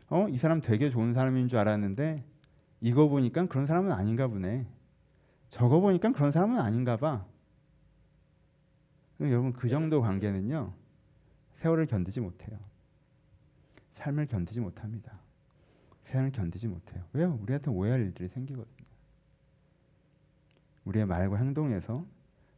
어, 0.09 0.29
이 0.29 0.37
사람 0.37 0.61
되게 0.61 0.89
좋은 0.89 1.13
사람인 1.13 1.47
줄 1.47 1.59
알았는데 1.59 2.23
이거 2.81 3.07
보니까 3.07 3.45
그런 3.47 3.65
사람은 3.65 3.91
아닌가 3.91 4.27
보네. 4.27 4.65
저거 5.49 5.79
보니까 5.79 6.11
그런 6.11 6.31
사람은 6.31 6.59
아닌가 6.59 6.97
봐. 6.97 7.25
여러분 9.19 9.53
그 9.53 9.67
정도 9.69 10.01
관계는요. 10.01 10.73
세월을 11.55 11.87
견디지 11.87 12.21
못해요. 12.21 12.57
삶을 13.95 14.27
견디지 14.27 14.61
못합니다. 14.61 15.19
세상을 16.05 16.31
견디지 16.31 16.67
못해요. 16.67 17.03
왜요? 17.13 17.37
우리한테 17.41 17.69
오해할 17.69 17.99
일들이 18.01 18.29
생기거든요. 18.29 18.87
우리의 20.85 21.05
말과 21.05 21.37
행동에서 21.37 22.05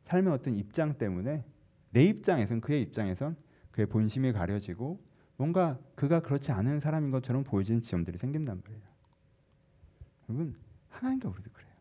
삶의 0.05 0.31
어떤 0.31 0.55
입장 0.55 0.97
때문에 0.97 1.43
내 1.91 2.03
입장에선 2.05 2.61
그의 2.61 2.81
입장에선 2.81 3.35
그의 3.71 3.87
본심이 3.87 4.31
가려지고 4.33 4.99
뭔가 5.37 5.79
그가 5.95 6.21
그렇지 6.21 6.51
않은 6.51 6.79
사람인 6.79 7.11
것처럼 7.11 7.43
보여지는 7.43 7.81
지점들이 7.81 8.17
생긴단 8.17 8.61
말이에요. 8.63 8.91
여러분 10.29 10.55
하나님과 10.89 11.29
우리도 11.29 11.51
그래요. 11.51 11.71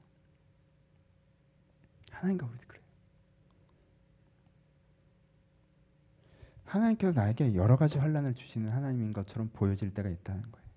하나님과 2.11 2.47
우리도 2.47 2.67
그래요. 2.67 2.85
하나님께서 6.65 7.13
나에게 7.13 7.55
여러 7.55 7.77
가지 7.77 7.99
환란을 7.99 8.35
주시는 8.35 8.71
하나님인 8.71 9.13
것처럼 9.13 9.51
보여질 9.53 9.93
때가 9.93 10.09
있다는 10.09 10.43
거예요. 10.43 10.71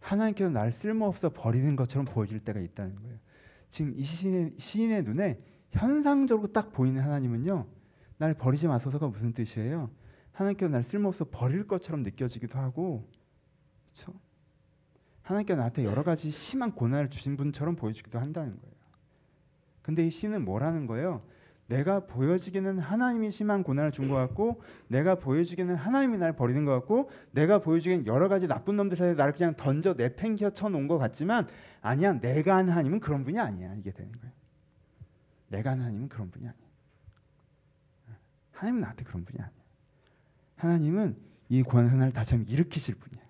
하나님께서 0.00 0.50
날 0.50 0.72
쓸모없어 0.72 1.30
버리는 1.30 1.76
것처럼 1.76 2.06
보여질 2.06 2.40
때가 2.40 2.60
있다는 2.60 2.96
거예요. 2.96 3.18
지금 3.68 3.92
이 3.94 4.02
시인의, 4.02 4.54
시인의 4.56 5.02
눈에 5.04 5.38
현상적으로 5.72 6.52
딱 6.52 6.72
보이는 6.72 7.00
하나님은요. 7.02 7.66
날 8.18 8.34
버리지 8.34 8.66
마소서가 8.66 9.08
무슨 9.08 9.32
뜻이에요? 9.32 9.90
하나님께서 10.32 10.70
날 10.70 10.82
쓸모없어 10.82 11.26
버릴 11.30 11.66
것처럼 11.66 12.02
느껴지기도 12.02 12.58
하고 12.58 13.08
그렇죠? 13.84 14.12
하나님께서 15.22 15.56
나한테 15.58 15.84
여러 15.84 16.02
가지 16.02 16.30
심한 16.30 16.72
고난을 16.72 17.10
주신 17.10 17.36
분처럼 17.36 17.76
보여지기도 17.76 18.18
한다는 18.18 18.58
거예요. 18.58 18.74
근데 19.82 20.06
이 20.06 20.10
시는 20.10 20.44
뭐라는 20.44 20.86
거예요? 20.86 21.22
내가 21.66 22.00
보여지기는 22.06 22.78
하나님이 22.78 23.30
심한 23.30 23.62
고난을 23.62 23.92
준 23.92 24.08
것 24.08 24.14
같고 24.14 24.62
내가 24.88 25.16
보여지기는 25.16 25.74
하나님이 25.74 26.16
날 26.16 26.32
버리는 26.34 26.64
것 26.64 26.72
같고 26.72 27.10
내가 27.30 27.58
보여지기는 27.60 28.06
여러 28.06 28.28
가지 28.28 28.46
나쁜 28.48 28.76
놈들 28.76 28.96
사이에 28.96 29.14
나를 29.14 29.34
그냥 29.34 29.54
던져 29.54 29.92
내팽겨 29.92 30.50
쳐놓은 30.50 30.88
것 30.88 30.96
같지만 30.96 31.46
아니야 31.82 32.12
내가 32.20 32.56
하는 32.56 32.70
하나님은 32.72 33.00
그런 33.00 33.22
분이 33.22 33.38
아니야 33.38 33.74
이게 33.74 33.90
되는 33.92 34.10
거예요 34.12 34.32
내가 35.48 35.72
하나님은 35.72 36.08
그런 36.08 36.30
분이 36.30 36.46
아니야 36.46 36.68
하나님은 38.52 38.80
나한테 38.80 39.04
그런 39.04 39.24
분이 39.24 39.38
아니야 39.40 39.58
하나님은 40.56 41.16
이 41.48 41.62
고난 41.62 41.98
나를 41.98 42.12
다시 42.12 42.34
한번 42.34 42.52
일으키실 42.52 42.94
분이야 42.94 43.22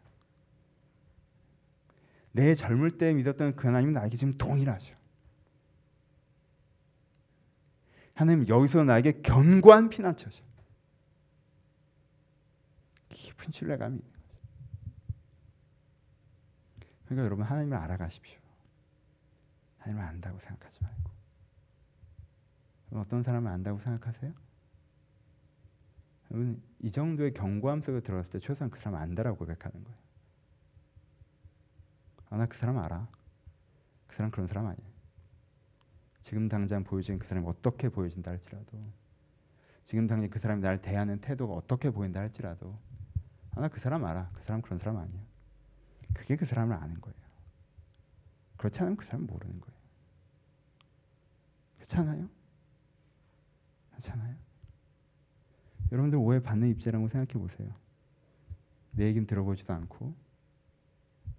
내 2.33 2.55
젊을 2.55 2.99
때 2.99 3.13
믿었던 3.15 3.57
그 3.57 3.67
하나님은 3.67 3.95
나에게 3.95 4.17
지금 4.17 4.37
동일하죠 4.37 4.99
하나님 8.19 8.49
여기서 8.49 8.83
나에게 8.83 9.23
견고한 9.23 9.91
피난처죠. 9.91 10.45
깊은 13.11 13.53
신뢰감이. 13.53 14.01
그러니까 17.05 17.25
여러분 17.25 17.45
하나님을 17.45 17.77
알아가십시오. 17.77 18.41
하나님을 19.79 20.05
안다고 20.05 20.41
생각하지 20.41 20.83
말고. 20.83 21.11
어떤 22.93 23.23
사람을 23.23 23.51
안다고 23.51 23.81
생각하세요? 23.81 24.33
여러분 26.31 26.63
이 26.81 26.91
정도의 26.91 27.33
견고함 27.35 27.81
속에 27.83 28.01
들어갔을 28.01 28.33
때 28.33 28.39
최소한 28.39 28.71
그 28.71 28.79
사람 28.79 29.01
안다라고 29.01 29.39
고백하는 29.39 29.83
거예요. 29.85 29.99
아, 32.31 32.37
나 32.37 32.47
그 32.47 32.57
사람 32.59 32.79
알아. 32.79 33.09
그 34.07 34.17
사람 34.17 34.31
그런 34.31 34.47
사람 34.47 34.67
아니야. 34.67 34.87
지금 36.23 36.49
당장 36.49 36.85
보여지는 36.85 37.19
그 37.19 37.27
사람이 37.27 37.47
어떻게 37.47 37.89
보여진다 37.89 38.31
할지라도 38.31 38.79
지금 39.85 40.07
당장 40.07 40.29
그 40.29 40.39
사람이 40.39 40.61
나를 40.61 40.83
대하는 40.83 41.21
태도가 41.21 41.55
어떻게 41.55 41.91
보인다 41.91 42.21
할지라도 42.21 42.79
아, 43.53 43.61
나 43.61 43.69
그 43.69 43.81
사람 43.81 44.05
알아. 44.05 44.31
그 44.35 44.43
사람 44.45 44.61
그런 44.63 44.79
사람 44.79 44.99
아니야. 44.99 45.21
그게 46.15 46.37
그 46.37 46.45
사람을 46.47 46.77
아는 46.77 47.01
거예요. 47.01 47.17
그렇지 48.59 48.81
않으면 48.81 48.97
그 48.97 49.05
사람 49.07 49.27
모르는 49.27 49.61
거예요. 49.61 49.79
그렇잖아요? 51.77 52.29
그렇잖아요? 53.99 54.37
여러분들 55.91 56.19
오해 56.19 56.41
받는 56.41 56.69
입장이라고 56.69 57.09
생각해 57.09 57.45
보세요. 57.45 57.75
내 58.93 59.07
얘기는 59.07 59.27
들어보지도 59.27 59.73
않고 59.73 60.15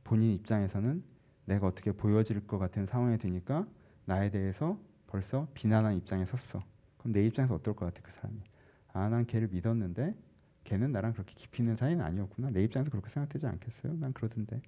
본인 0.03 0.31
입장에서는 0.33 1.03
내가 1.45 1.67
어떻게 1.67 1.91
보여질 1.91 2.45
것 2.47 2.57
같은 2.57 2.85
상황이 2.85 3.17
되니까 3.17 3.67
나에 4.05 4.29
대해서 4.29 4.79
벌써 5.07 5.47
비난한 5.53 5.95
입장에 5.97 6.25
섰어. 6.25 6.63
그럼 6.97 7.13
내 7.13 7.25
입장에서 7.25 7.55
어떨 7.55 7.75
것 7.75 7.85
같아 7.85 8.01
그 8.03 8.11
사람이? 8.13 8.39
아, 8.93 9.09
난 9.09 9.25
걔를 9.25 9.47
믿었는데 9.49 10.15
걔는 10.63 10.91
나랑 10.91 11.13
그렇게 11.13 11.33
깊이 11.35 11.63
있는 11.63 11.75
사이는 11.75 12.03
아니었구나. 12.03 12.49
내 12.51 12.63
입장에서 12.63 12.91
그렇게 12.91 13.09
생각되지 13.09 13.47
않겠어요? 13.47 13.95
난 13.97 14.13
그러던데. 14.13 14.61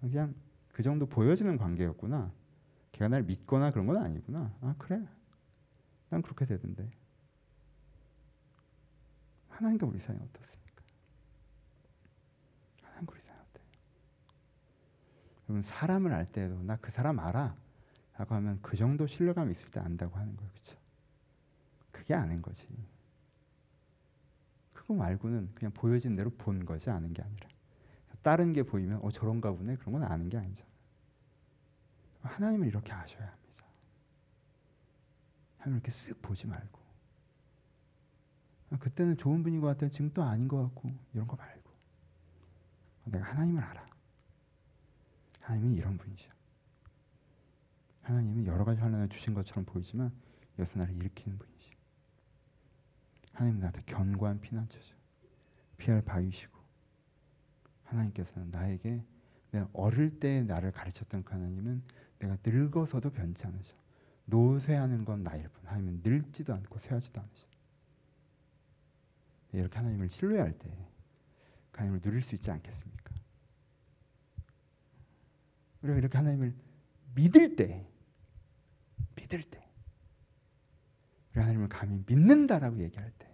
그냥 0.00 0.34
그 0.72 0.82
정도 0.82 1.06
보여지는 1.06 1.56
관계였구나. 1.56 2.32
걔가 2.92 3.08
날 3.08 3.22
믿거나 3.22 3.70
그런 3.70 3.86
건 3.86 3.98
아니구나. 3.98 4.52
아 4.60 4.74
그래. 4.78 5.00
난 6.14 6.22
그렇게 6.22 6.46
되던데. 6.46 6.88
하나님과 9.48 9.84
우리 9.84 9.98
사이 9.98 10.14
어떻습니까? 10.14 10.82
하나님과 12.82 13.12
우리 13.12 13.20
사이 13.22 13.34
어때요? 13.36 13.64
여러분 15.48 15.62
사람을 15.64 16.12
알 16.12 16.30
때도 16.30 16.62
나 16.62 16.76
그 16.76 16.92
사람 16.92 17.18
알아. 17.18 17.56
라고 18.16 18.32
하면 18.36 18.60
그 18.62 18.76
정도 18.76 19.08
신뢰감 19.08 19.50
있을 19.50 19.72
때 19.72 19.80
안다고 19.80 20.16
하는 20.16 20.36
거예요. 20.36 20.52
그렇죠? 20.52 20.76
그게 21.90 22.14
아는 22.14 22.40
거지. 22.42 22.68
그거 24.72 24.94
말고는 24.94 25.52
그냥 25.56 25.72
보여진 25.72 26.14
대로 26.14 26.30
본 26.30 26.64
거지 26.64 26.90
아는 26.90 27.12
게 27.12 27.22
아니라. 27.22 27.48
다른 28.22 28.52
게 28.52 28.62
보이면 28.62 29.00
어 29.02 29.10
저런가 29.10 29.50
보네 29.50 29.74
그런 29.78 29.94
건 29.94 30.04
아는 30.04 30.28
게 30.28 30.38
아니잖아. 30.38 30.70
하나님을 32.22 32.68
이렇게 32.68 32.92
아셔야 32.92 33.26
합니다. 33.26 33.43
하나님 35.64 35.80
이렇게 35.82 35.92
쓱 35.92 36.20
보지 36.20 36.46
말고 36.46 36.78
그때는 38.80 39.16
좋은 39.16 39.42
분인 39.42 39.60
것 39.62 39.68
같아요. 39.68 39.88
지금 39.88 40.12
또 40.12 40.22
아닌 40.22 40.46
것 40.46 40.60
같고 40.62 40.92
이런 41.14 41.26
거 41.26 41.36
말고 41.36 41.70
내가 43.06 43.24
하나님을 43.24 43.62
알아. 43.62 43.86
하나님은 45.40 45.74
이런 45.74 45.96
분이죠. 45.96 46.30
하나님은 48.02 48.46
여러 48.46 48.64
가지 48.64 48.80
환란을 48.80 49.08
주신 49.08 49.32
것처럼 49.32 49.64
보이지만 49.64 50.12
여기서 50.58 50.78
나를 50.78 50.94
일으키는 50.96 51.38
분이시. 51.38 51.70
하나님은 53.32 53.60
나한테 53.60 53.80
견고한 53.86 54.40
피난처죠. 54.40 54.94
피할 55.78 56.02
바위시고 56.02 56.58
하나님께서는 57.84 58.50
나에게 58.50 59.02
내가 59.52 59.68
어릴 59.72 60.18
때 60.20 60.42
나를 60.42 60.72
가르쳤던 60.72 61.24
그 61.24 61.32
하나님은 61.32 61.82
내가 62.18 62.36
늙어서도 62.44 63.10
변치 63.12 63.46
않으셔. 63.46 63.83
노쇠하는 64.26 65.04
건 65.04 65.22
나일 65.22 65.48
뿐. 65.48 65.66
하나님은 65.66 66.00
늙지도 66.02 66.54
않고 66.54 66.78
쇠하지도 66.78 67.20
않으셔. 67.20 67.46
이렇게 69.52 69.76
하나님을 69.76 70.08
신뢰할 70.08 70.52
때 70.58 70.70
하나님을 71.72 72.00
누릴 72.00 72.22
수 72.22 72.34
있지 72.34 72.50
않겠습니까? 72.50 73.14
우리가 75.82 75.98
이렇게 75.98 76.18
하나님을 76.18 76.54
믿을 77.14 77.56
때 77.56 77.86
믿을 79.16 79.42
때 79.42 79.64
우리 81.32 81.40
하나님을 81.40 81.68
감히 81.68 82.02
믿는다라고 82.06 82.80
얘기할 82.82 83.12
때 83.18 83.28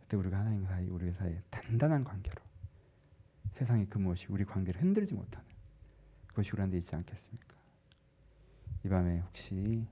그때 0.00 0.16
우리가 0.16 0.38
하나님 0.38 0.64
사이 0.66 0.88
우리 0.88 1.12
사이에 1.12 1.42
단단한 1.50 2.04
관계로 2.04 2.42
세상의 3.52 3.86
그 3.88 3.98
무엇이 3.98 4.26
우리 4.28 4.44
관계를 4.44 4.80
흔들지 4.80 5.14
못하는 5.14 5.46
그것이 6.26 6.50
우리한테 6.52 6.78
있지 6.78 6.94
않겠습니까? 6.96 7.51
이 8.84 8.88
밤에 8.88 9.20
혹시 9.20 9.86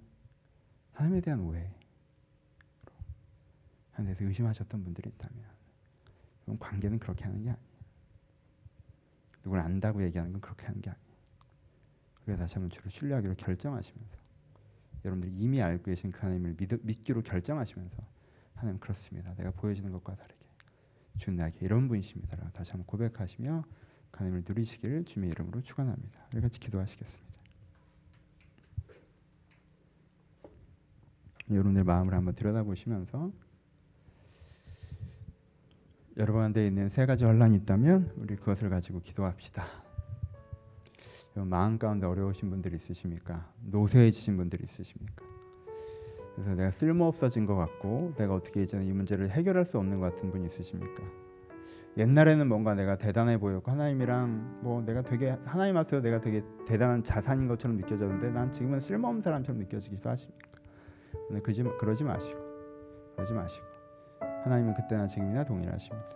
하나님에 0.92 1.20
대한 1.20 1.40
오해 1.40 1.70
하나님에 3.92 4.14
대해서 4.16 4.28
의심하셨던 4.28 4.84
분들이 4.84 5.10
있다면 5.10 5.44
그럼 6.44 6.58
관계는 6.58 6.98
그렇게 6.98 7.24
하는 7.24 7.42
게 7.42 7.50
아니에요. 7.50 7.70
누굴 9.42 9.60
안다고 9.60 10.02
얘기하는 10.02 10.32
건 10.32 10.40
그렇게 10.40 10.66
하는 10.66 10.80
게 10.80 10.90
아니에요. 10.90 11.10
그래서 12.24 12.42
다시 12.42 12.54
한번 12.54 12.70
주를 12.70 12.90
신뢰하기로 12.90 13.34
결정하시면서 13.36 14.18
여러분들이 15.04 15.32
이미 15.36 15.62
알고 15.62 15.84
계신 15.84 16.10
그 16.10 16.20
하나님을 16.20 16.56
믿, 16.56 16.68
믿기로 16.84 17.22
결정하시면서 17.22 17.96
하나님 18.54 18.78
그렇습니다. 18.78 19.34
내가 19.34 19.50
보여지는 19.52 19.92
것과 19.92 20.16
다르게 20.16 20.38
주는 21.18 21.38
나에게 21.38 21.64
이런 21.64 21.88
분이십니다라고 21.88 22.50
다시 22.52 22.72
한번 22.72 22.86
고백하시며 22.86 23.64
그 24.10 24.18
하나님을 24.18 24.44
누리시기를 24.46 25.04
주님의 25.04 25.30
이름으로 25.30 25.62
축원합니다. 25.62 26.26
우리 26.32 26.40
같이 26.42 26.60
기도하시겠습니다. 26.60 27.29
여러분들 31.50 31.84
마음을 31.84 32.14
한번 32.14 32.34
들여다보시면서 32.34 33.32
여러분한테 36.16 36.66
있는 36.66 36.88
세 36.88 37.06
가지 37.06 37.24
혼란이 37.24 37.56
있다면 37.56 38.12
우리 38.16 38.36
그것을 38.36 38.68
가지고 38.68 39.00
기도합시다. 39.00 39.64
마음 41.34 41.78
가운데 41.78 42.06
어려우신 42.06 42.50
분들 42.50 42.74
있으십니까? 42.74 43.48
노쇠해지신 43.66 44.36
분들 44.36 44.62
있으십니까? 44.62 45.24
그래서 46.34 46.54
내가 46.54 46.70
쓸모 46.70 47.06
없어진 47.06 47.46
것 47.46 47.54
같고 47.54 48.14
내가 48.16 48.34
어떻게 48.34 48.62
이제 48.62 48.82
이 48.82 48.92
문제를 48.92 49.30
해결할 49.30 49.64
수 49.64 49.78
없는 49.78 50.00
것 50.00 50.14
같은 50.14 50.30
분 50.30 50.44
있으십니까? 50.44 51.02
옛날에는 51.96 52.48
뭔가 52.48 52.74
내가 52.74 52.96
대단해 52.96 53.38
보였고 53.38 53.70
하나님이랑 53.70 54.60
뭐 54.62 54.82
내가 54.82 55.02
되게 55.02 55.30
하나님 55.44 55.76
앞에서 55.76 56.02
내가 56.02 56.20
되게 56.20 56.42
대단한 56.66 57.02
자산인 57.04 57.48
것처럼 57.48 57.76
느껴졌는데 57.76 58.30
난 58.30 58.52
지금은 58.52 58.80
쓸모없는 58.80 59.22
사람처럼 59.22 59.60
느껴지기도 59.60 60.08
하십니까? 60.08 60.49
그러지, 61.42 61.62
그러지 61.78 62.04
마시고 62.04 62.40
그러지 63.16 63.32
마시고 63.32 63.66
하나님은 64.44 64.74
그때나 64.74 65.06
지금이나 65.06 65.44
동일하십니다. 65.44 66.08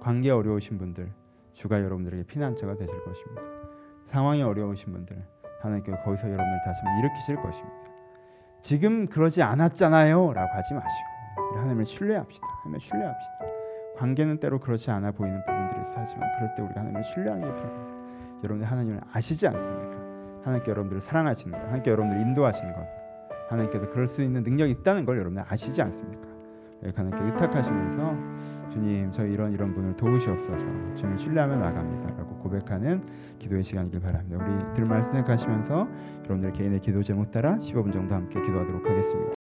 관계 0.00 0.30
어려우신 0.30 0.78
분들 0.78 1.10
주가 1.52 1.82
여러분들에게 1.82 2.24
피난처가 2.24 2.76
되실 2.76 3.02
것입니다. 3.04 3.42
상황이 4.06 4.42
어려우신 4.42 4.92
분들 4.92 5.16
하나님께 5.60 5.92
거기서 5.92 6.28
여러분들 6.28 6.60
다시 6.64 6.80
일으키실 7.00 7.36
것입니다. 7.36 7.76
지금 8.62 9.06
그러지 9.06 9.42
않았잖아요라고 9.42 10.52
하지 10.52 10.74
마시고 10.74 11.56
하나님을 11.56 11.84
신뢰합시다. 11.84 12.46
하나님을 12.46 12.80
신뢰합시다. 12.80 13.38
관계는 13.96 14.38
때로 14.38 14.60
그렇지 14.60 14.90
않아 14.90 15.10
보이는 15.12 15.44
부분들이 15.44 15.80
있어 15.80 15.92
하지만 15.96 16.30
그럴 16.36 16.54
때 16.54 16.62
우리가 16.62 16.80
하나님을 16.80 17.02
신뢰하는 17.04 17.42
게 17.42 17.54
필요합니다. 17.54 17.98
여러분들 18.44 18.70
하나님을 18.70 19.00
아시지 19.12 19.46
않습니까? 19.48 19.98
하나님께 20.42 20.70
여러분들을 20.70 21.00
사랑하시는 21.00 21.52
것, 21.52 21.58
하나님께 21.64 21.90
여러분들을 21.90 22.22
인도하시는 22.22 22.72
것, 22.72 22.86
하나님께서 23.48 23.90
그럴 23.90 24.06
수 24.08 24.22
있는 24.22 24.42
능력이 24.42 24.72
있다는 24.72 25.04
걸 25.04 25.16
여러분들 25.18 25.44
아시지 25.48 25.80
않습니까? 25.82 26.28
하나님께 26.94 27.24
의탁하시면서 27.24 28.70
주님 28.70 29.10
저희 29.12 29.32
이런 29.32 29.52
이런 29.52 29.74
분을 29.74 29.96
도우시옵소서 29.96 30.94
주님 30.94 31.16
신뢰하며 31.16 31.56
나갑니다라고 31.56 32.36
고백하는 32.38 33.02
기도의 33.38 33.64
시간이길 33.64 34.00
바랍니다. 34.00 34.38
우리 34.44 34.74
들 34.74 34.84
말씀 34.84 35.12
가시면서 35.24 35.88
여러분들 36.24 36.52
개인의 36.52 36.80
기도 36.80 37.02
제목 37.02 37.30
따라 37.30 37.56
15분 37.56 37.92
정도 37.92 38.14
함께 38.14 38.40
기도하도록 38.40 38.88
하겠습니다. 38.88 39.32